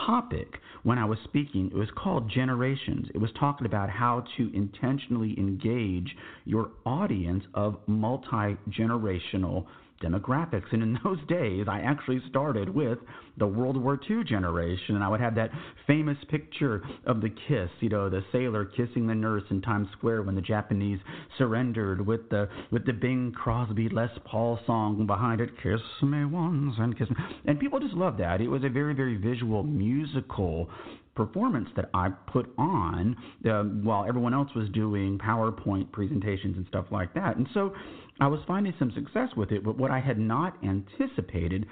topic 0.06 0.60
when 0.84 0.98
I 0.98 1.06
was 1.06 1.18
speaking. 1.24 1.68
It 1.68 1.78
was 1.78 1.90
called 1.96 2.30
Generations. 2.30 3.08
It 3.14 3.18
was 3.18 3.32
talking 3.40 3.66
about 3.66 3.90
how 3.90 4.26
to 4.38 4.56
intentionally 4.56 5.36
engage 5.38 6.16
your 6.46 6.72
audience 6.86 7.44
of 7.54 7.78
multi 7.88 8.58
generational 8.70 9.66
demographics. 10.04 10.72
And 10.72 10.84
in 10.84 11.00
those 11.04 11.20
days, 11.28 11.66
I 11.70 11.80
actually 11.80 12.22
started 12.30 12.70
with 12.70 13.00
the 13.38 13.48
World 13.48 13.78
War 13.78 14.00
II 14.10 14.24
generation, 14.24 14.96
and 14.96 15.04
I 15.04 15.08
would 15.08 15.22
have 15.22 15.36
that 15.36 15.50
famous 15.88 16.18
picture 16.30 16.84
of 17.06 17.22
the 17.22 17.30
kiss, 17.30 17.70
you 17.80 17.90
know, 17.90 18.10
the 18.10 18.24
sailor 18.32 18.66
kissing 18.66 19.08
the 19.08 19.16
nurse 19.16 19.44
in 19.50 19.62
Times 19.62 19.88
Square 19.98 20.24
when 20.24 20.36
the 20.36 20.42
Japanese 20.42 21.00
surrendered, 21.38 22.06
with 22.06 22.30
the 22.30 22.48
with 22.72 22.86
the 22.86 22.94
Bing 22.94 23.32
Crosby 23.32 23.90
Les 23.90 24.12
Paul 24.26 24.60
song 24.66 25.08
behind 25.08 25.42
it, 25.42 25.50
"Kiss 25.62 25.82
Me 26.02 26.26
Once" 26.26 26.76
and 26.78 26.98
"Kiss 26.98 27.10
Me," 27.10 27.16
and 27.46 27.60
people 27.60 27.80
just 27.80 27.96
loved 27.96 28.20
that. 28.20 28.42
It 28.42 28.48
was 28.48 28.64
a 28.64 28.70
very 28.70 28.94
very 28.94 29.16
visual 29.16 29.64
musical 29.64 30.70
performance 31.16 31.70
that 31.76 31.90
I 31.94 32.10
put 32.10 32.52
on 32.58 33.16
uh, 33.48 33.64
while 33.64 34.06
everyone 34.08 34.34
else 34.34 34.50
was 34.56 34.68
doing 34.70 35.20
PowerPoint 35.20 35.92
presentations 35.92 36.58
and 36.58 36.66
stuff 36.68 36.86
like 36.92 37.14
that. 37.14 37.38
And 37.38 37.48
so 37.54 37.74
I 38.20 38.28
was 38.28 38.40
finding 38.48 38.74
some 38.78 38.92
success 38.92 39.30
with 39.36 39.52
it, 39.52 39.64
but 39.64 39.78
what 39.78 39.92
I 39.92 40.00
had 40.00 40.20
not 40.20 40.58
anticipated 40.64 41.66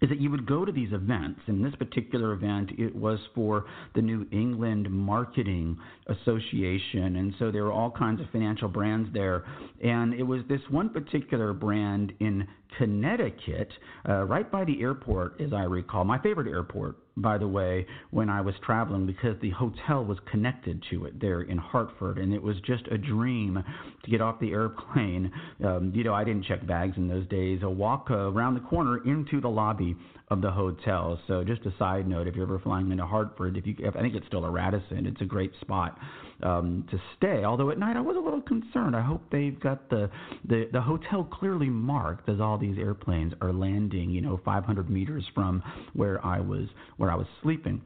is 0.00 0.08
that 0.08 0.20
you 0.20 0.30
would 0.30 0.46
go 0.46 0.64
to 0.64 0.72
these 0.72 0.92
events. 0.92 1.40
In 1.48 1.62
this 1.62 1.74
particular 1.74 2.32
event, 2.32 2.70
it 2.78 2.94
was 2.94 3.18
for 3.34 3.66
the 3.94 4.02
New 4.02 4.26
England 4.30 4.88
Marketing 4.90 5.76
Association, 6.06 7.16
and 7.16 7.34
so 7.38 7.50
there 7.50 7.64
were 7.64 7.72
all 7.72 7.90
kinds 7.90 8.20
of 8.20 8.30
financial 8.30 8.68
brands 8.68 9.12
there. 9.12 9.44
And 9.82 10.14
it 10.14 10.22
was 10.22 10.42
this 10.48 10.60
one 10.70 10.90
particular 10.90 11.52
brand 11.52 12.12
in 12.20 12.46
Connecticut, 12.76 13.72
uh, 14.08 14.24
right 14.24 14.48
by 14.50 14.64
the 14.64 14.80
airport, 14.80 15.40
as 15.40 15.52
I 15.52 15.64
recall, 15.64 16.04
my 16.04 16.18
favorite 16.18 16.48
airport 16.48 16.96
by 17.20 17.38
the 17.38 17.48
way, 17.48 17.86
when 18.10 18.28
I 18.28 18.40
was 18.40 18.54
traveling 18.64 19.06
because 19.06 19.36
the 19.40 19.50
hotel 19.50 20.04
was 20.04 20.18
connected 20.30 20.82
to 20.90 21.04
it 21.06 21.20
there 21.20 21.42
in 21.42 21.58
Hartford, 21.58 22.18
and 22.18 22.32
it 22.32 22.42
was 22.42 22.56
just 22.66 22.86
a 22.88 22.98
dream 22.98 23.62
to 24.04 24.10
get 24.10 24.20
off 24.20 24.38
the 24.40 24.52
airplane. 24.52 25.32
Um, 25.64 25.92
you 25.94 26.04
know, 26.04 26.14
I 26.14 26.24
didn't 26.24 26.44
check 26.44 26.66
bags 26.66 26.96
in 26.96 27.08
those 27.08 27.26
days. 27.28 27.60
A 27.62 27.70
walk 27.70 28.08
uh, 28.10 28.30
around 28.30 28.54
the 28.54 28.60
corner 28.60 28.98
into 29.04 29.40
the 29.40 29.48
lobby 29.48 29.96
of 30.30 30.40
the 30.42 30.50
hotel. 30.50 31.18
So, 31.26 31.42
just 31.44 31.62
a 31.62 31.72
side 31.78 32.06
note: 32.06 32.26
if 32.26 32.34
you're 32.34 32.44
ever 32.44 32.58
flying 32.58 32.90
into 32.90 33.06
Hartford, 33.06 33.56
if 33.56 33.66
you, 33.66 33.74
if, 33.78 33.96
I 33.96 34.00
think 34.00 34.14
it's 34.14 34.26
still 34.26 34.44
a 34.44 34.50
Radisson, 34.50 35.06
it's 35.06 35.20
a 35.20 35.24
great 35.24 35.52
spot 35.60 35.98
um, 36.42 36.86
to 36.90 37.00
stay. 37.16 37.44
Although 37.44 37.70
at 37.70 37.78
night 37.78 37.96
I 37.96 38.00
was 38.00 38.16
a 38.16 38.20
little 38.20 38.42
concerned. 38.42 38.94
I 38.94 39.02
hope 39.02 39.22
they've 39.30 39.58
got 39.58 39.88
the, 39.90 40.10
the 40.46 40.68
the 40.72 40.80
hotel 40.80 41.24
clearly 41.24 41.68
marked 41.68 42.28
as 42.28 42.40
all 42.40 42.58
these 42.58 42.78
airplanes 42.78 43.32
are 43.40 43.52
landing. 43.52 44.10
You 44.10 44.20
know, 44.20 44.40
500 44.44 44.90
meters 44.90 45.24
from 45.34 45.62
where 45.94 46.24
I 46.24 46.40
was 46.40 46.68
where 46.96 47.10
I 47.10 47.14
was 47.14 47.26
sleeping. 47.42 47.80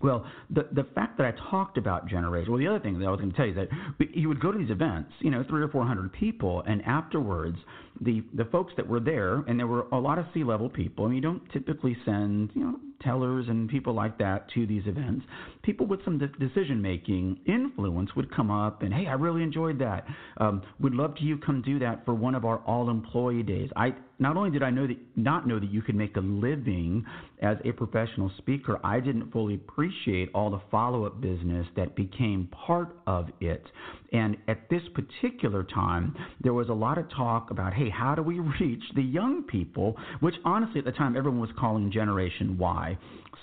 Well, 0.00 0.24
the 0.50 0.68
the 0.72 0.84
fact 0.94 1.18
that 1.18 1.26
I 1.26 1.50
talked 1.50 1.76
about 1.76 2.06
generation. 2.08 2.52
Well, 2.52 2.60
the 2.60 2.68
other 2.68 2.78
thing 2.78 2.98
that 2.98 3.06
I 3.06 3.10
was 3.10 3.20
going 3.20 3.30
to 3.30 3.36
tell 3.36 3.46
you 3.46 3.60
is 3.60 3.68
that 3.98 4.16
you 4.16 4.28
would 4.28 4.40
go 4.40 4.52
to 4.52 4.58
these 4.58 4.70
events, 4.70 5.10
you 5.20 5.30
know, 5.30 5.44
three 5.48 5.62
or 5.62 5.68
four 5.68 5.84
hundred 5.84 6.12
people, 6.12 6.62
and 6.66 6.82
afterwards, 6.82 7.58
the 8.00 8.22
the 8.34 8.44
folks 8.46 8.72
that 8.76 8.86
were 8.86 9.00
there, 9.00 9.36
and 9.46 9.58
there 9.58 9.66
were 9.66 9.86
a 9.92 9.98
lot 9.98 10.18
of 10.18 10.26
C-level 10.34 10.68
people. 10.70 11.06
and 11.06 11.14
you 11.14 11.20
don't 11.20 11.42
typically 11.52 11.96
send, 12.04 12.50
you 12.54 12.62
know, 12.64 12.76
tellers 13.00 13.46
and 13.48 13.68
people 13.68 13.94
like 13.94 14.18
that 14.18 14.50
to 14.54 14.66
these 14.66 14.82
events. 14.86 15.24
People 15.62 15.86
with 15.86 16.04
some 16.04 16.18
de- 16.18 16.28
decision 16.28 16.80
making 16.82 17.38
influence 17.46 18.10
would 18.16 18.34
come 18.34 18.50
up 18.50 18.82
and, 18.82 18.92
hey, 18.92 19.06
I 19.06 19.12
really 19.12 19.42
enjoyed 19.42 19.78
that. 19.80 20.06
Um, 20.38 20.62
would 20.80 20.94
love 20.94 21.14
to 21.16 21.22
you 21.22 21.38
come 21.38 21.62
do 21.62 21.78
that 21.80 22.04
for 22.04 22.14
one 22.14 22.34
of 22.34 22.44
our 22.44 22.58
all 22.58 22.90
employee 22.90 23.42
days. 23.42 23.70
I 23.76 23.94
not 24.18 24.36
only 24.36 24.50
did 24.50 24.62
I 24.62 24.70
know 24.70 24.86
that 24.86 24.96
not 25.16 25.46
know 25.46 25.60
that 25.60 25.70
you 25.70 25.80
could 25.80 25.94
make 25.94 26.16
a 26.16 26.20
living 26.20 27.04
as 27.40 27.56
a 27.64 27.72
professional 27.72 28.32
speaker, 28.38 28.80
I 28.82 28.98
didn't 28.98 29.30
fully 29.30 29.54
appreciate 29.54 30.30
all 30.34 30.50
the 30.50 30.60
follow 30.70 31.04
up 31.04 31.20
business 31.20 31.66
that 31.76 31.94
became 31.94 32.48
part 32.48 32.96
of 33.06 33.28
it. 33.40 33.64
And 34.12 34.36
at 34.48 34.68
this 34.70 34.82
particular 34.94 35.62
time, 35.62 36.16
there 36.40 36.54
was 36.54 36.68
a 36.68 36.72
lot 36.72 36.98
of 36.98 37.08
talk 37.10 37.50
about, 37.50 37.74
hey, 37.74 37.90
how 37.90 38.14
do 38.14 38.22
we 38.22 38.40
reach 38.60 38.82
the 38.96 39.02
young 39.02 39.44
people, 39.44 39.96
which 40.20 40.34
honestly 40.44 40.80
at 40.80 40.84
the 40.84 40.92
time 40.92 41.16
everyone 41.16 41.40
was 41.40 41.50
calling 41.58 41.92
Generation 41.92 42.58
Y 42.58 42.87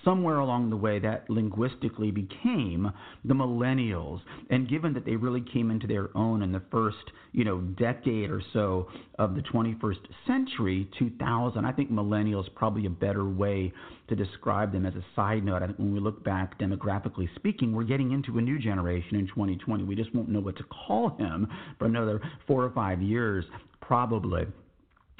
somewhere 0.05 0.37
along 0.37 0.69
the 0.69 0.77
way 0.77 0.99
that 0.99 1.29
linguistically 1.29 2.11
became 2.11 2.91
the 3.25 3.33
millennials. 3.33 4.21
And 4.49 4.69
given 4.69 4.93
that 4.93 5.03
they 5.03 5.15
really 5.15 5.41
came 5.41 5.71
into 5.71 5.87
their 5.87 6.15
own 6.15 6.43
in 6.43 6.51
the 6.51 6.61
first, 6.71 7.11
you 7.33 7.43
know, 7.43 7.59
decade 7.59 8.29
or 8.29 8.41
so 8.53 8.87
of 9.17 9.35
the 9.35 9.41
21st 9.41 9.97
century, 10.27 10.87
2000, 10.97 11.65
I 11.65 11.71
think 11.71 11.91
millennials 11.91 12.45
probably 12.55 12.85
a 12.85 12.89
better 12.89 13.25
way 13.25 13.73
to 14.07 14.15
describe 14.15 14.71
them 14.71 14.85
as 14.85 14.93
a 14.93 15.03
side 15.15 15.43
note. 15.43 15.63
I 15.63 15.67
think 15.67 15.79
when 15.79 15.93
we 15.93 15.99
look 15.99 16.23
back 16.23 16.59
demographically 16.59 17.27
speaking, 17.35 17.73
we're 17.73 17.83
getting 17.83 18.11
into 18.11 18.37
a 18.37 18.41
new 18.41 18.59
generation 18.59 19.17
in 19.17 19.27
2020. 19.27 19.83
We 19.83 19.95
just 19.95 20.13
won't 20.13 20.29
know 20.29 20.39
what 20.39 20.55
to 20.57 20.63
call 20.63 21.17
him 21.17 21.47
for 21.79 21.85
another 21.85 22.21
four 22.45 22.63
or 22.63 22.69
five 22.69 23.01
years, 23.01 23.43
probably. 23.81 24.45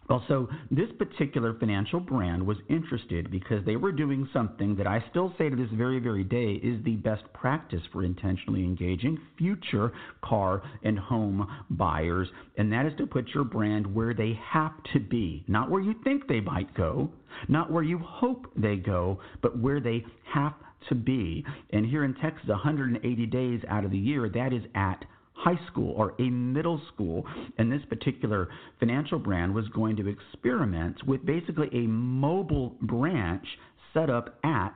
Well, 0.08 0.24
so 0.28 0.48
this 0.70 0.90
particular 1.00 1.56
financial 1.60 2.00
brand 2.00 2.46
was 2.46 2.58
interested 2.70 3.32
because 3.32 3.66
they 3.66 3.76
were 3.76 3.92
doing 3.92 4.30
something 4.32 4.76
that 4.76 4.86
I 4.86 5.04
still 5.10 5.34
say 5.38 5.50
to 5.50 5.56
this 5.56 5.70
very, 5.74 6.00
very 6.00 6.24
day 6.24 6.54
is 6.54 6.84
the 6.84 6.96
best 6.98 7.24
practice 7.34 7.82
for 7.92 8.04
intentionally 8.04 8.64
engaging 8.64 9.18
future 9.38 9.94
car 10.24 10.62
and 10.84 11.00
home 11.00 11.48
buyers, 11.72 12.28
and 12.58 12.72
that 12.72 12.86
is 12.86 12.94
to 12.98 13.08
put 13.08 13.30
your 13.34 13.46
brand 13.46 13.92
where 13.96 14.14
they 14.14 14.40
have 14.48 14.74
to 14.94 15.00
be, 15.00 15.44
not 15.48 15.72
where 15.72 15.82
you 15.82 15.96
think 16.04 16.28
they 16.28 16.42
might 16.42 16.72
go, 16.76 17.10
not 17.48 17.72
where 17.72 17.84
you 17.84 17.98
hope 17.98 18.46
they 18.56 18.76
go, 18.76 19.20
but 19.42 19.58
where 19.58 19.80
they 19.80 20.06
have 20.32 20.54
to 20.90 20.96
be. 20.96 21.44
And 21.72 21.84
here 21.84 22.04
in 22.04 22.14
Texas, 22.16 22.48
180 22.48 23.26
days 23.26 23.62
out 23.68 23.86
of 23.86 23.92
the 23.92 23.98
year, 23.98 24.30
that 24.30 24.54
is 24.54 24.64
at 24.76 25.04
high 25.46 25.60
school 25.68 25.94
or 25.96 26.16
a 26.20 26.30
middle 26.30 26.82
school. 26.94 27.24
And 27.58 27.72
this 27.72 27.84
particular 27.88 28.50
financial 28.80 29.20
brand 29.20 29.54
was 29.54 29.68
going 29.70 29.96
to 29.98 30.08
experiment 30.08 30.98
with 31.06 31.26
basically 31.26 31.70
a 31.72 31.88
mobile 31.88 32.76
branch 32.82 33.46
set 33.94 34.10
up 34.10 34.40
at 34.44 34.76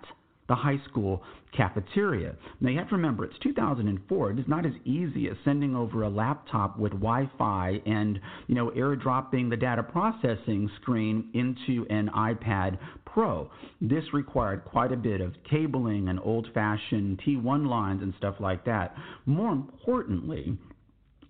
the 0.49 0.55
high 0.55 0.81
school 0.89 1.23
cafeteria. 1.55 2.35
Now 2.59 2.69
you 2.69 2.77
have 2.77 2.89
to 2.89 2.95
remember 2.95 3.23
it's 3.23 3.39
2004. 3.41 4.31
It 4.31 4.39
is 4.39 4.45
not 4.47 4.65
as 4.65 4.73
easy 4.83 5.29
as 5.29 5.37
sending 5.45 5.75
over 5.75 6.03
a 6.03 6.09
laptop 6.09 6.77
with 6.77 6.91
Wi-Fi 6.91 7.81
and 7.85 8.19
you 8.47 8.55
know 8.55 8.71
airdropping 8.71 9.49
the 9.49 9.55
data 9.55 9.83
processing 9.83 10.69
screen 10.81 11.29
into 11.33 11.85
an 11.89 12.09
iPad 12.15 12.77
Pro. 13.05 13.49
This 13.81 14.03
required 14.13 14.65
quite 14.65 14.91
a 14.91 14.97
bit 14.97 15.21
of 15.21 15.33
cabling 15.49 16.09
and 16.09 16.19
old 16.21 16.47
fashioned 16.53 17.21
T1 17.25 17.67
lines 17.67 18.03
and 18.03 18.13
stuff 18.17 18.35
like 18.39 18.65
that. 18.65 18.95
More 19.25 19.51
importantly, 19.51 20.57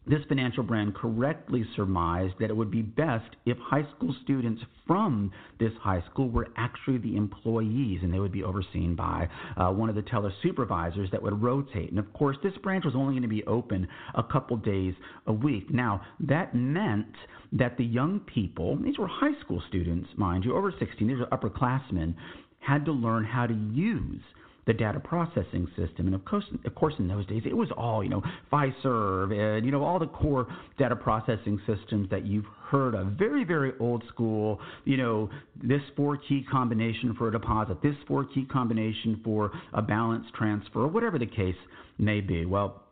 this 0.10 0.22
financial 0.28 0.64
brand 0.64 0.96
correctly 0.96 1.64
surmised 1.76 2.34
that 2.40 2.50
it 2.50 2.56
would 2.56 2.72
be 2.72 2.82
best 2.82 3.30
if 3.46 3.58
high 3.60 3.88
school 3.96 4.16
students 4.24 4.62
from 4.88 5.32
this 5.60 5.72
high 5.82 6.04
school 6.12 6.30
were 6.30 6.48
actually 6.58 6.98
the 6.98 7.16
employees 7.16 8.00
and 8.02 8.12
they 8.12 8.20
would 8.20 8.32
be 8.32 8.44
overseen 8.44 8.96
by 8.96 9.30
uh, 9.56 9.70
one 9.70 9.88
of 9.88 9.96
the 9.96 10.02
teller 10.02 10.34
supervisors 10.42 11.10
that 11.12 11.22
would 11.22 11.40
rotate. 11.42 11.92
And 11.92 12.00
of 12.00 12.12
course, 12.14 12.38
this 12.42 12.54
branch 12.64 12.86
was 12.86 12.96
only 12.96 13.14
going 13.14 13.22
to 13.22 13.28
be 13.28 13.44
open 13.46 13.88
a 14.16 14.24
couple 14.24 14.58
days 14.58 14.96
a 15.28 15.34
week. 15.34 15.72
Now, 15.72 16.02
that 16.22 16.56
meant 16.56 17.14
that 17.52 17.78
the 17.78 17.86
young 17.86 18.20
people, 18.22 18.78
these 18.78 18.98
were 18.98 19.08
high 19.08 19.40
school 19.42 19.62
students, 19.68 20.10
mind 20.18 20.44
you, 20.44 20.56
over 20.56 20.74
16, 20.78 21.08
these 21.08 21.18
are 21.20 21.38
upperclassmen, 21.38 22.16
had 22.60 22.84
to 22.86 22.92
learn 22.92 23.24
how 23.24 23.46
to 23.46 23.54
use 23.54 24.22
the 24.70 24.74
data 24.76 25.00
processing 25.00 25.68
system. 25.76 26.06
And 26.06 26.14
of 26.14 26.24
course, 26.26 26.44
of 26.64 26.76
course, 26.76 26.94
in 27.00 27.08
those 27.08 27.26
days, 27.26 27.42
it 27.44 27.58
was 27.58 27.70
all 27.76 28.04
you 28.04 28.10
know, 28.12 28.22
Fiserv 28.54 29.34
and 29.34 29.66
you 29.66 29.72
know 29.72 29.84
all 29.84 29.98
the 29.98 30.06
core 30.06 30.46
data 30.78 30.96
processing 30.96 31.60
systems 31.66 32.08
that 32.12 32.28
you've 32.28 32.46
heard 32.68 32.94
of. 32.94 33.08
Very, 33.14 33.44
very 33.44 33.74
old 33.80 34.04
school. 34.10 34.60
You 34.86 34.98
know, 34.98 35.30
this 35.64 35.82
four 35.98 36.18
key 36.18 36.46
combination 36.52 37.16
for 37.16 37.30
a 37.30 37.32
deposit, 37.32 37.82
this 37.82 37.96
four 38.08 38.26
key 38.26 38.46
combination 38.46 39.20
for 39.24 39.52
a 39.74 39.82
balance 39.82 40.28
transfer, 40.38 40.82
or 40.82 40.88
whatever 40.88 41.18
the 41.18 41.26
case 41.26 41.56
may 41.98 42.22
be. 42.22 42.46
Well 42.46 42.84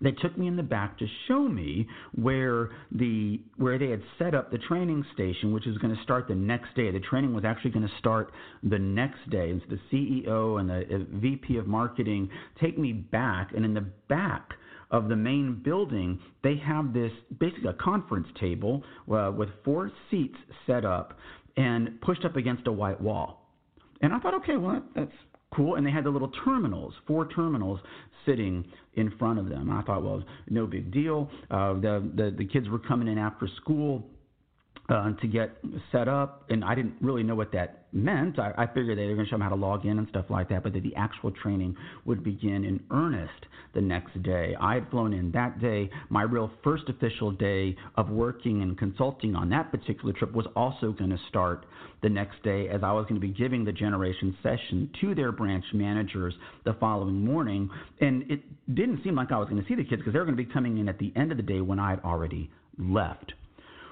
they 0.00 0.12
took 0.12 0.36
me 0.36 0.46
in 0.46 0.56
the 0.56 0.62
back 0.62 0.98
to 0.98 1.06
show 1.28 1.40
me 1.48 1.86
where 2.14 2.70
the 2.92 3.40
where 3.56 3.78
they 3.78 3.90
had 3.90 4.02
set 4.18 4.34
up 4.34 4.50
the 4.50 4.58
training 4.58 5.04
station, 5.14 5.52
which 5.52 5.64
was 5.66 5.78
going 5.78 5.94
to 5.94 6.02
start 6.02 6.28
the 6.28 6.34
next 6.34 6.74
day. 6.74 6.90
The 6.90 7.00
training 7.00 7.34
was 7.34 7.44
actually 7.44 7.70
going 7.70 7.86
to 7.86 7.94
start 7.98 8.32
the 8.62 8.78
next 8.78 9.28
day. 9.30 9.52
So 9.68 9.76
the 9.76 9.80
CEO 9.92 10.60
and 10.60 10.68
the 10.68 10.96
uh, 10.96 11.20
VP 11.20 11.56
of 11.56 11.66
marketing 11.66 12.28
take 12.60 12.78
me 12.78 12.92
back, 12.92 13.52
and 13.54 13.64
in 13.64 13.74
the 13.74 13.86
back 14.08 14.50
of 14.90 15.08
the 15.08 15.16
main 15.16 15.60
building, 15.64 16.20
they 16.42 16.56
have 16.56 16.92
this 16.92 17.10
basically 17.40 17.70
a 17.70 17.74
conference 17.74 18.28
table 18.38 18.82
uh, 19.12 19.32
with 19.34 19.48
four 19.64 19.90
seats 20.10 20.36
set 20.66 20.84
up 20.84 21.18
and 21.56 22.00
pushed 22.00 22.24
up 22.24 22.36
against 22.36 22.66
a 22.66 22.72
white 22.72 23.00
wall. 23.00 23.48
And 24.02 24.12
I 24.12 24.18
thought, 24.18 24.34
okay, 24.34 24.56
well 24.56 24.82
that's 24.94 25.10
cool. 25.54 25.76
And 25.76 25.86
they 25.86 25.90
had 25.90 26.04
the 26.04 26.10
little 26.10 26.32
terminals, 26.44 26.94
four 27.06 27.28
terminals 27.28 27.80
sitting 28.26 28.64
in 28.94 29.10
front 29.18 29.38
of 29.38 29.48
them. 29.48 29.70
I 29.70 29.82
thought, 29.82 30.02
well, 30.02 30.22
no 30.48 30.66
big 30.66 30.90
deal. 30.90 31.30
Uh, 31.50 31.74
the, 31.74 32.10
the 32.14 32.34
the 32.36 32.44
kids 32.44 32.68
were 32.68 32.78
coming 32.78 33.08
in 33.08 33.18
after 33.18 33.48
school 33.60 34.04
uh, 34.88 35.12
to 35.12 35.26
get 35.26 35.56
set 35.90 36.08
up, 36.08 36.44
and 36.50 36.62
I 36.64 36.74
didn't 36.74 36.94
really 37.00 37.22
know 37.22 37.34
what 37.34 37.52
that 37.52 37.86
meant. 37.92 38.38
I, 38.38 38.52
I 38.58 38.66
figured 38.66 38.98
they 38.98 39.06
were 39.06 39.14
going 39.14 39.26
to 39.26 39.30
show 39.30 39.34
them 39.34 39.40
how 39.40 39.48
to 39.48 39.54
log 39.54 39.86
in 39.86 39.98
and 39.98 40.06
stuff 40.08 40.26
like 40.28 40.48
that, 40.50 40.62
but 40.62 40.74
that 40.74 40.82
the 40.82 40.94
actual 40.94 41.30
training 41.30 41.76
would 42.04 42.22
begin 42.22 42.64
in 42.64 42.82
earnest 42.90 43.46
the 43.72 43.80
next 43.80 44.22
day. 44.22 44.54
I 44.60 44.74
had 44.74 44.90
flown 44.90 45.14
in 45.14 45.30
that 45.32 45.60
day. 45.60 45.88
My 46.10 46.22
real 46.22 46.50
first 46.62 46.84
official 46.88 47.30
day 47.30 47.76
of 47.96 48.10
working 48.10 48.62
and 48.62 48.76
consulting 48.76 49.34
on 49.34 49.48
that 49.50 49.70
particular 49.70 50.12
trip 50.12 50.32
was 50.32 50.46
also 50.54 50.92
going 50.92 51.10
to 51.10 51.18
start 51.28 51.64
the 52.02 52.08
next 52.10 52.42
day, 52.42 52.68
as 52.68 52.82
I 52.82 52.92
was 52.92 53.04
going 53.04 53.18
to 53.18 53.26
be 53.26 53.32
giving 53.32 53.64
the 53.64 53.72
generation 53.72 54.36
session 54.42 54.90
to 55.00 55.14
their 55.14 55.32
branch 55.32 55.64
managers 55.72 56.34
the 56.64 56.74
following 56.74 57.24
morning. 57.24 57.70
And 58.00 58.30
it 58.30 58.42
didn't 58.74 59.02
seem 59.02 59.14
like 59.14 59.32
I 59.32 59.38
was 59.38 59.48
going 59.48 59.62
to 59.62 59.66
see 59.66 59.74
the 59.76 59.84
kids 59.84 60.00
because 60.00 60.12
they 60.12 60.18
were 60.18 60.26
going 60.26 60.36
to 60.36 60.44
be 60.44 60.52
coming 60.52 60.76
in 60.76 60.90
at 60.90 60.98
the 60.98 61.10
end 61.16 61.30
of 61.30 61.38
the 61.38 61.42
day 61.42 61.62
when 61.62 61.78
I 61.78 61.90
had 61.90 62.00
already 62.00 62.50
left. 62.78 63.32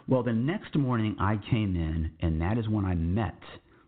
Well, 0.09 0.23
the 0.23 0.33
next 0.33 0.75
morning 0.77 1.17
I 1.19 1.39
came 1.51 1.77
in, 1.77 2.11
and 2.21 2.41
that 2.41 2.59
is 2.59 2.69
when 2.69 2.85
I 2.85 2.95
met 2.95 3.39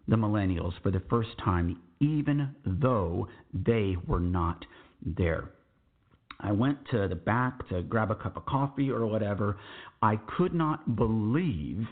the 0.06 0.16
millennials 0.16 0.72
for 0.82 0.90
the 0.90 1.02
first 1.10 1.30
time, 1.44 1.80
even 2.00 2.54
though 2.64 3.28
they 3.52 3.96
were 4.06 4.20
not 4.20 4.64
there. 5.04 5.50
I 6.40 6.52
went 6.52 6.78
to 6.90 7.08
the 7.08 7.14
back 7.14 7.68
to 7.68 7.82
grab 7.82 8.10
a 8.10 8.14
cup 8.14 8.36
of 8.36 8.44
coffee 8.46 8.90
or 8.90 9.06
whatever. 9.06 9.56
I 10.02 10.16
could 10.36 10.54
not 10.54 10.96
believe 10.96 11.86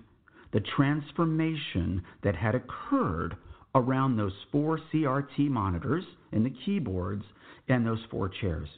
the 0.52 0.60
transformation 0.76 2.02
that 2.22 2.36
had 2.36 2.54
occurred 2.54 3.36
around 3.74 4.16
those 4.16 4.34
four 4.50 4.78
CRT 4.92 5.48
monitors 5.48 6.04
and 6.32 6.44
the 6.44 6.52
keyboards 6.64 7.24
and 7.68 7.86
those 7.86 8.00
four 8.10 8.28
chairs. 8.28 8.68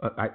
Uh, 0.00 0.10
I, 0.16 0.28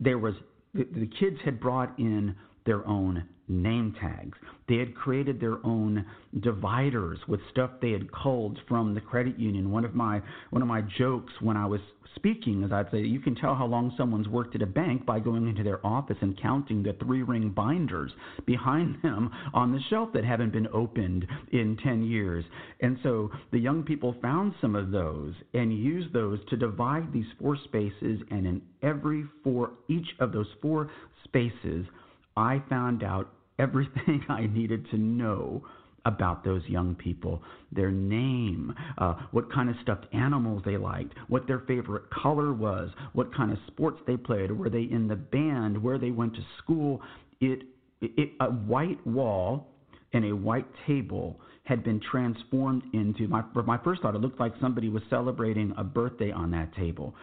there 0.00 0.18
was 0.18 0.34
the, 0.72 0.84
the 0.84 1.10
kids 1.20 1.36
had 1.44 1.60
brought 1.60 1.98
in 1.98 2.34
their 2.64 2.86
own 2.86 3.24
name 3.52 3.94
tags. 4.00 4.36
They 4.68 4.76
had 4.78 4.94
created 4.94 5.40
their 5.40 5.64
own 5.64 6.06
dividers 6.40 7.18
with 7.28 7.40
stuff 7.50 7.70
they 7.80 7.92
had 7.92 8.10
culled 8.12 8.58
from 8.68 8.94
the 8.94 9.00
credit 9.00 9.38
union. 9.38 9.70
One 9.70 9.84
of 9.84 9.94
my 9.94 10.22
one 10.50 10.62
of 10.62 10.68
my 10.68 10.82
jokes 10.98 11.32
when 11.40 11.56
I 11.56 11.66
was 11.66 11.80
speaking 12.14 12.62
is 12.62 12.72
I'd 12.72 12.90
say 12.90 13.00
you 13.00 13.20
can 13.20 13.34
tell 13.34 13.54
how 13.54 13.66
long 13.66 13.92
someone's 13.96 14.28
worked 14.28 14.54
at 14.54 14.62
a 14.62 14.66
bank 14.66 15.04
by 15.06 15.18
going 15.18 15.48
into 15.48 15.62
their 15.62 15.84
office 15.86 16.16
and 16.20 16.40
counting 16.40 16.82
the 16.82 16.94
three 17.04 17.22
ring 17.22 17.50
binders 17.50 18.12
behind 18.46 18.98
them 19.02 19.30
on 19.54 19.72
the 19.72 19.80
shelf 19.90 20.10
that 20.14 20.24
haven't 20.24 20.52
been 20.52 20.68
opened 20.72 21.26
in 21.52 21.76
10 21.82 22.04
years. 22.04 22.44
And 22.80 22.98
so 23.02 23.30
the 23.50 23.58
young 23.58 23.82
people 23.82 24.14
found 24.22 24.54
some 24.60 24.74
of 24.74 24.90
those 24.90 25.34
and 25.54 25.76
used 25.76 26.12
those 26.12 26.38
to 26.50 26.56
divide 26.56 27.12
these 27.12 27.26
four 27.40 27.56
spaces 27.64 28.20
and 28.30 28.46
in 28.46 28.62
every 28.82 29.24
four 29.42 29.72
each 29.88 30.08
of 30.20 30.32
those 30.32 30.48
four 30.60 30.90
spaces 31.24 31.86
I 32.36 32.62
found 32.68 33.02
out 33.02 33.30
everything 33.58 34.24
I 34.28 34.46
needed 34.46 34.88
to 34.90 34.96
know 34.96 35.64
about 36.04 36.44
those 36.44 36.62
young 36.66 36.94
people 36.96 37.42
their 37.70 37.90
name, 37.90 38.74
uh, 38.98 39.14
what 39.30 39.50
kind 39.52 39.70
of 39.70 39.76
stuffed 39.82 40.06
animals 40.12 40.62
they 40.64 40.76
liked, 40.76 41.14
what 41.28 41.46
their 41.46 41.60
favorite 41.60 42.02
color 42.10 42.52
was, 42.52 42.90
what 43.14 43.34
kind 43.34 43.50
of 43.50 43.58
sports 43.66 43.98
they 44.06 44.16
played, 44.16 44.52
were 44.52 44.68
they 44.68 44.82
in 44.82 45.08
the 45.08 45.16
band, 45.16 45.82
where 45.82 45.98
they 45.98 46.10
went 46.10 46.34
to 46.34 46.42
school. 46.58 47.00
It, 47.40 47.62
it, 48.02 48.32
a 48.40 48.46
white 48.46 49.04
wall 49.06 49.68
and 50.12 50.24
a 50.26 50.36
white 50.36 50.66
table 50.86 51.40
had 51.64 51.84
been 51.84 52.00
transformed 52.10 52.82
into 52.92 53.28
my 53.28 53.42
my 53.64 53.78
first 53.84 54.02
thought 54.02 54.14
it 54.14 54.20
looked 54.20 54.40
like 54.40 54.52
somebody 54.60 54.88
was 54.88 55.02
celebrating 55.08 55.72
a 55.76 55.84
birthday 55.84 56.32
on 56.32 56.50
that 56.50 56.74
table 56.74 57.14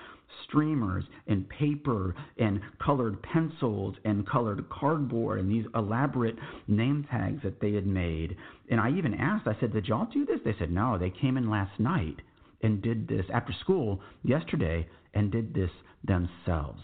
streamers 0.47 1.03
and 1.27 1.47
paper 1.49 2.15
and 2.37 2.59
colored 2.83 3.21
pencils 3.23 3.95
and 4.05 4.27
colored 4.27 4.67
cardboard 4.69 5.39
and 5.39 5.49
these 5.49 5.65
elaborate 5.75 6.35
name 6.67 7.05
tags 7.09 7.41
that 7.43 7.59
they 7.59 7.73
had 7.73 7.87
made. 7.87 8.35
And 8.69 8.79
I 8.79 8.91
even 8.91 9.13
asked, 9.13 9.47
I 9.47 9.57
said, 9.59 9.73
Did 9.73 9.87
y'all 9.87 10.07
do 10.11 10.25
this? 10.25 10.39
They 10.43 10.55
said, 10.59 10.71
No, 10.71 10.97
they 10.97 11.09
came 11.09 11.37
in 11.37 11.49
last 11.49 11.79
night 11.79 12.17
and 12.61 12.81
did 12.81 13.07
this 13.07 13.25
after 13.33 13.53
school 13.61 14.01
yesterday 14.23 14.87
and 15.13 15.31
did 15.31 15.53
this 15.53 15.71
themselves. 16.03 16.81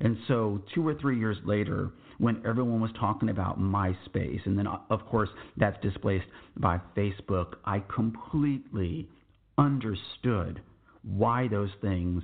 And 0.00 0.16
so, 0.28 0.62
two 0.74 0.86
or 0.86 0.94
three 0.94 1.18
years 1.18 1.38
later, 1.44 1.90
when 2.18 2.40
everyone 2.46 2.80
was 2.80 2.90
talking 2.98 3.30
about 3.30 3.60
MySpace, 3.60 4.44
and 4.46 4.56
then, 4.56 4.66
uh, 4.66 4.78
of 4.90 5.04
course, 5.06 5.28
that's 5.56 5.80
displaced 5.82 6.26
by 6.56 6.80
Facebook, 6.96 7.54
I 7.64 7.80
completely 7.92 9.08
understood 9.56 10.60
why 11.02 11.48
those 11.48 11.70
things 11.80 12.22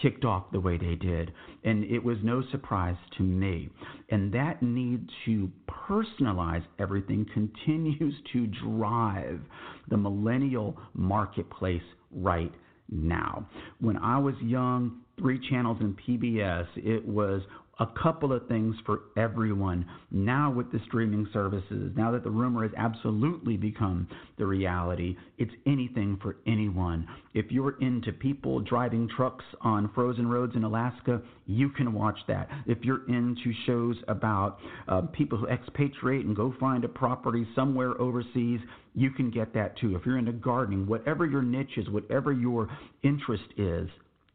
kicked 0.00 0.24
off 0.24 0.50
the 0.52 0.60
way 0.60 0.76
they 0.76 0.94
did. 0.94 1.32
And 1.64 1.84
it 1.84 2.02
was 2.02 2.18
no 2.22 2.42
surprise 2.50 2.96
to 3.18 3.22
me. 3.22 3.68
And 4.10 4.32
that 4.32 4.62
need 4.62 5.08
to 5.26 5.50
personalize 5.68 6.64
everything 6.78 7.26
continues 7.32 8.14
to 8.32 8.46
drive 8.46 9.40
the 9.88 9.96
millennial 9.96 10.76
marketplace 10.94 11.82
right 12.10 12.52
now. 12.90 13.46
When 13.80 13.96
I 13.96 14.18
was 14.18 14.34
young, 14.42 15.00
three 15.18 15.40
channels 15.50 15.78
in 15.80 15.94
PBS, 15.94 16.66
it 16.76 17.06
was 17.06 17.42
a 17.80 17.86
couple 18.00 18.32
of 18.32 18.46
things 18.48 18.76
for 18.84 19.00
everyone. 19.16 19.86
Now, 20.10 20.50
with 20.50 20.70
the 20.72 20.80
streaming 20.86 21.26
services, 21.32 21.92
now 21.96 22.12
that 22.12 22.22
the 22.22 22.30
rumor 22.30 22.62
has 22.62 22.72
absolutely 22.76 23.56
become 23.56 24.06
the 24.38 24.46
reality, 24.46 25.16
it's 25.38 25.52
anything 25.66 26.18
for 26.22 26.36
anyone. 26.46 27.08
If 27.32 27.50
you're 27.50 27.80
into 27.80 28.12
people 28.12 28.60
driving 28.60 29.08
trucks 29.16 29.44
on 29.62 29.90
frozen 29.94 30.28
roads 30.28 30.54
in 30.54 30.64
Alaska, 30.64 31.22
you 31.46 31.70
can 31.70 31.94
watch 31.94 32.18
that. 32.28 32.48
If 32.66 32.78
you're 32.82 33.08
into 33.08 33.52
shows 33.66 33.96
about 34.06 34.58
uh, 34.88 35.02
people 35.12 35.38
who 35.38 35.46
expatriate 35.48 36.26
and 36.26 36.36
go 36.36 36.54
find 36.60 36.84
a 36.84 36.88
property 36.88 37.46
somewhere 37.54 37.98
overseas, 37.98 38.60
you 38.94 39.10
can 39.10 39.30
get 39.30 39.54
that 39.54 39.78
too. 39.78 39.96
If 39.96 40.04
you're 40.04 40.18
into 40.18 40.32
gardening, 40.32 40.86
whatever 40.86 41.24
your 41.24 41.42
niche 41.42 41.78
is, 41.78 41.88
whatever 41.88 42.32
your 42.32 42.68
interest 43.02 43.44
is, 43.56 43.88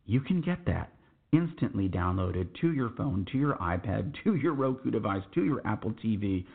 you 0.08 0.21
can 0.21 0.41
get 0.41 0.65
that 0.65 0.89
instantly 1.34 1.90
downloaded 1.90 2.48
to 2.62 2.72
your 2.72 2.92
phone, 2.98 3.26
to 3.32 3.38
your 3.38 3.56
iPad, 3.56 4.13
to 4.24 4.36
your 4.36 4.54
Roku 4.54 4.92
device, 4.92 5.24
to 5.36 5.44
your 5.44 5.66
Apple 5.66 5.94
TV. 6.04 6.46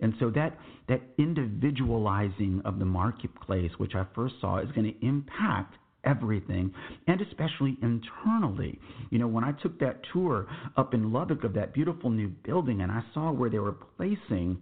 And 0.00 0.14
so 0.18 0.30
that 0.30 0.58
that 0.88 1.02
individualizing 1.18 2.62
of 2.64 2.78
the 2.78 2.84
marketplace, 2.86 3.70
which 3.76 3.94
I 3.94 4.06
first 4.14 4.34
saw, 4.40 4.58
is 4.58 4.70
going 4.72 4.92
to 4.92 5.06
impact 5.06 5.76
everything 6.04 6.72
and 7.06 7.20
especially 7.20 7.76
internally. 7.82 8.78
You 9.10 9.18
know, 9.18 9.26
when 9.26 9.44
I 9.44 9.52
took 9.52 9.78
that 9.80 10.00
tour 10.12 10.46
up 10.76 10.94
in 10.94 11.12
Lubbock 11.12 11.44
of 11.44 11.52
that 11.54 11.74
beautiful 11.74 12.10
new 12.10 12.28
building 12.28 12.80
and 12.80 12.90
I 12.90 13.02
saw 13.12 13.30
where 13.30 13.50
they 13.50 13.58
were 13.58 13.76
placing 13.96 14.58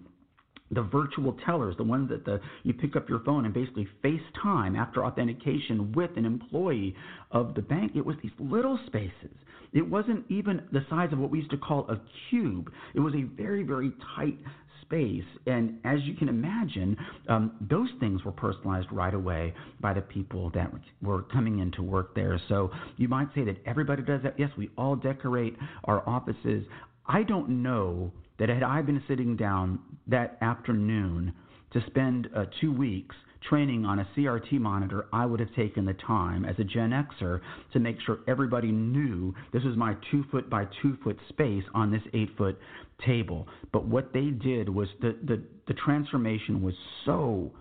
the 0.71 0.83
virtual 0.83 1.37
tellers, 1.45 1.77
the 1.77 1.85
ones 1.85 2.09
that 2.11 2.25
the 2.25 2.41
you 2.63 2.75
pick 2.75 2.97
up 2.97 3.09
your 3.09 3.21
phone 3.21 3.45
and 3.45 3.55
basically 3.55 3.89
FaceTime 4.05 4.79
after 4.79 5.05
authentication 5.05 5.93
with 5.93 6.11
an 6.17 6.25
employee 6.25 6.95
of 7.31 7.55
the 7.55 7.63
bank, 7.63 7.93
it 7.95 8.05
was 8.05 8.17
these 8.23 8.33
little 8.39 8.79
spaces 8.87 9.31
it 9.73 9.89
wasn't 9.89 10.25
even 10.29 10.63
the 10.73 10.85
size 10.89 11.13
of 11.13 11.19
what 11.19 11.31
we 11.31 11.39
used 11.39 11.51
to 11.51 11.57
call 11.57 11.89
a 11.91 12.01
cube. 12.31 12.73
It 12.95 13.01
was 13.01 13.15
a 13.15 13.23
very, 13.23 13.63
very 13.63 13.93
tight 14.17 14.39
space. 14.83 15.25
And 15.47 15.79
as 15.85 16.01
you 16.05 16.15
can 16.15 16.29
imagine, 16.29 16.97
um, 17.29 17.53
those 17.69 17.89
things 18.01 18.25
were 18.25 18.33
personalized 18.33 18.89
right 18.91 19.13
away 19.13 19.55
by 19.81 19.93
the 19.93 20.01
people 20.01 20.51
that 20.55 20.73
were 21.03 21.23
coming 21.23 21.59
in 21.59 21.71
to 21.73 21.83
work 21.83 22.15
there. 22.15 22.41
So 22.49 22.71
you 22.97 23.09
might 23.09 23.29
say 23.35 23.45
that 23.45 23.57
everybody 23.67 24.03
does 24.03 24.23
that. 24.23 24.39
Yes, 24.39 24.51
we 24.57 24.71
all 24.79 24.97
decorate 24.97 25.57
our 25.85 26.09
offices. 26.09 26.65
I 27.07 27.23
don't 27.23 27.63
know 27.63 28.13
that 28.39 28.49
had 28.49 28.63
I 28.63 28.83
been 28.83 29.03
sitting 29.09 29.37
down 29.37 29.81
that 30.07 30.39
afternoon 30.41 31.33
to 31.73 31.83
spend 31.87 32.29
uh, 32.35 32.47
two 32.61 32.73
weeks 32.73 33.15
training 33.49 33.85
on 33.85 34.01
a 34.01 34.09
CRT 34.17 34.53
monitor, 34.61 35.07
I 35.13 35.25
would 35.27 35.41
have 35.41 35.55
taken 35.55 35.85
the 35.85 35.95
time 35.95 36.45
as 36.45 36.57
a 36.59 36.65
Gen 36.65 36.91
Xer 36.91 37.41
to 37.73 37.79
make 37.79 37.97
sure 38.05 38.19
everybody 38.27 38.73
knew 38.73 39.35
this 39.53 39.63
was 39.63 39.77
my 39.77 39.97
two 40.11 40.25
foot 40.31 40.51
by 40.51 40.67
two 40.83 40.97
foot 41.05 41.19
space 41.29 41.65
on 41.75 41.91
this 41.91 42.03
eight 42.15 42.31
foot 42.37 42.59
table. 43.07 43.47
But 43.73 43.87
what 43.87 44.13
they 44.13 44.27
did 44.31 44.69
was 44.69 44.89
the, 45.01 45.17
the, 45.25 45.43
the 45.67 45.75
transformation 45.75 46.63
was 46.63 46.75
so 47.05 47.53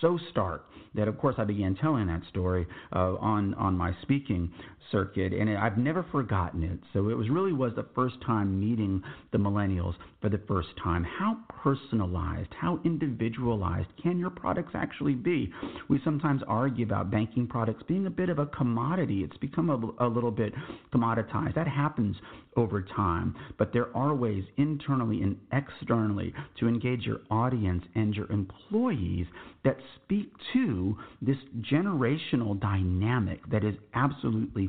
so 0.00 0.18
stark 0.30 0.66
that, 0.94 1.08
of 1.08 1.18
course, 1.18 1.36
I 1.38 1.44
began 1.44 1.74
telling 1.74 2.06
that 2.08 2.22
story 2.28 2.66
uh, 2.94 3.14
on 3.16 3.54
on 3.54 3.76
my 3.76 3.94
speaking 4.02 4.52
circuit, 4.90 5.32
and 5.32 5.50
I've 5.56 5.76
never 5.76 6.04
forgotten 6.12 6.62
it. 6.62 6.78
So 6.92 7.08
it 7.08 7.16
was 7.16 7.28
really 7.28 7.52
was 7.52 7.72
the 7.74 7.86
first 7.94 8.16
time 8.24 8.60
meeting 8.60 9.02
the 9.32 9.38
millennials 9.38 9.94
for 10.20 10.28
the 10.28 10.40
first 10.46 10.68
time. 10.82 11.04
How 11.04 11.38
personalized, 11.48 12.50
how 12.60 12.80
individualized 12.84 13.88
can 14.02 14.18
your 14.18 14.30
products 14.30 14.72
actually 14.74 15.14
be? 15.14 15.52
We 15.88 16.00
sometimes 16.04 16.42
argue 16.46 16.84
about 16.84 17.10
banking 17.10 17.46
products 17.46 17.82
being 17.88 18.06
a 18.06 18.10
bit 18.10 18.28
of 18.28 18.38
a 18.38 18.46
commodity. 18.46 19.22
It's 19.24 19.36
become 19.38 19.70
a, 19.70 20.06
a 20.06 20.08
little 20.08 20.30
bit 20.30 20.52
commoditized. 20.94 21.54
That 21.54 21.68
happens 21.68 22.16
over 22.56 22.82
time, 22.82 23.34
but 23.58 23.72
there 23.72 23.94
are 23.96 24.14
ways 24.14 24.44
internally 24.58 25.22
and 25.22 25.36
externally 25.52 26.34
to 26.60 26.68
engage 26.68 27.02
your 27.02 27.20
audience 27.30 27.82
and 27.94 28.14
your 28.14 28.30
employees 28.30 29.26
that 29.64 29.72
that 29.72 29.82
speak 30.04 30.32
to 30.52 30.96
this 31.20 31.36
generational 31.72 32.58
dynamic 32.60 33.40
that 33.50 33.64
is 33.64 33.74
absolutely 33.94 34.68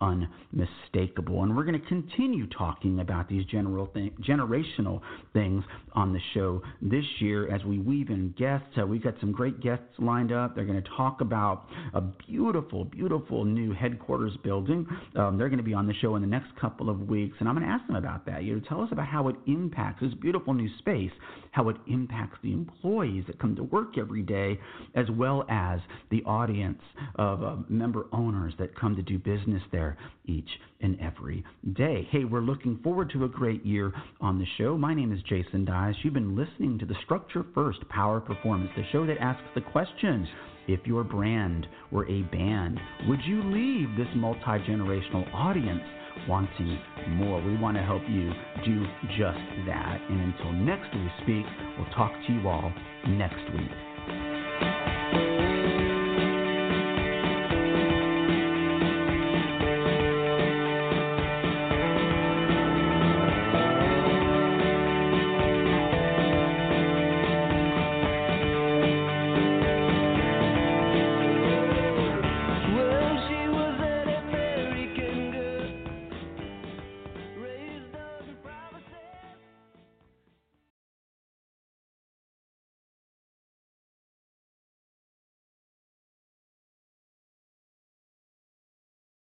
unmistakable. 0.00 1.42
And 1.42 1.56
we're 1.56 1.64
going 1.64 1.80
to 1.80 1.86
continue 1.86 2.46
talking 2.46 3.00
about 3.00 3.28
these 3.28 3.44
general 3.46 3.88
generational 4.22 5.00
things 5.32 5.64
on 5.92 6.12
the 6.12 6.20
show 6.34 6.62
this 6.80 7.04
year 7.18 7.52
as 7.52 7.64
we 7.64 7.78
weave 7.78 8.10
in 8.10 8.34
guests. 8.38 8.68
Uh, 8.80 8.86
we've 8.86 9.02
got 9.02 9.14
some 9.20 9.32
great 9.32 9.60
guests 9.60 9.84
lined 9.98 10.32
up. 10.32 10.54
They're 10.54 10.64
going 10.64 10.82
to 10.82 10.88
talk 10.96 11.20
about 11.20 11.66
a 11.94 12.00
beautiful, 12.00 12.84
beautiful 12.84 13.44
new 13.44 13.72
headquarters 13.72 14.32
building. 14.44 14.86
Um, 15.16 15.36
they're 15.36 15.48
going 15.48 15.58
to 15.58 15.64
be 15.64 15.74
on 15.74 15.86
the 15.86 15.94
show 15.94 16.14
in 16.16 16.22
the 16.22 16.28
next 16.28 16.54
couple 16.60 16.90
of 16.90 17.08
weeks, 17.08 17.36
and 17.40 17.48
I'm 17.48 17.56
going 17.56 17.66
to 17.66 17.72
ask 17.72 17.86
them 17.86 17.96
about 17.96 18.24
that. 18.26 18.44
You 18.44 18.54
know, 18.54 18.62
tell 18.68 18.80
us 18.80 18.88
about 18.92 19.06
how 19.06 19.28
it 19.28 19.36
impacts 19.46 20.02
this 20.02 20.14
beautiful 20.14 20.54
new 20.54 20.68
space, 20.78 21.12
how 21.50 21.68
it 21.68 21.76
impacts 21.88 22.38
the 22.42 22.52
employees 22.52 23.24
that 23.26 23.40
come 23.40 23.56
to 23.56 23.64
work 23.64 23.98
every 23.98 24.22
day, 24.22 24.60
as 24.94 25.06
well 25.10 25.44
as 25.48 25.80
the 26.10 26.22
audience 26.24 26.80
of 27.16 27.42
uh, 27.42 27.56
member 27.68 28.06
owners 28.12 28.54
that 28.58 28.78
come 28.78 28.94
to 28.94 29.02
do 29.02 29.18
business 29.18 29.62
there 29.72 29.87
each 30.26 30.48
and 30.80 30.98
every 31.00 31.44
day. 31.74 32.06
Hey, 32.10 32.24
we're 32.24 32.40
looking 32.40 32.78
forward 32.82 33.10
to 33.10 33.24
a 33.24 33.28
great 33.28 33.64
year 33.64 33.92
on 34.20 34.38
the 34.38 34.46
show. 34.56 34.76
My 34.76 34.94
name 34.94 35.12
is 35.12 35.20
Jason 35.28 35.64
Dias. 35.64 35.96
You've 36.02 36.14
been 36.14 36.36
listening 36.36 36.78
to 36.78 36.86
the 36.86 36.96
Structure 37.04 37.44
First 37.54 37.88
Power 37.88 38.20
Performance, 38.20 38.70
the 38.76 38.84
show 38.92 39.06
that 39.06 39.18
asks 39.18 39.48
the 39.54 39.60
question 39.60 40.28
if 40.68 40.86
your 40.86 41.02
brand 41.02 41.66
were 41.90 42.06
a 42.08 42.22
band, 42.24 42.78
would 43.08 43.20
you 43.24 43.42
leave 43.42 43.88
this 43.96 44.08
multi 44.14 44.40
generational 44.68 45.26
audience 45.34 45.82
wanting 46.28 46.78
more? 47.08 47.42
We 47.42 47.56
want 47.56 47.76
to 47.78 47.82
help 47.82 48.02
you 48.08 48.30
do 48.64 48.84
just 49.16 49.66
that. 49.66 50.00
And 50.10 50.32
until 50.32 50.52
next 50.52 50.94
we 50.94 51.08
speak, 51.22 51.46
we'll 51.78 51.90
talk 51.94 52.12
to 52.26 52.32
you 52.32 52.46
all 52.46 52.70
next 53.08 53.42
week. 53.54 54.87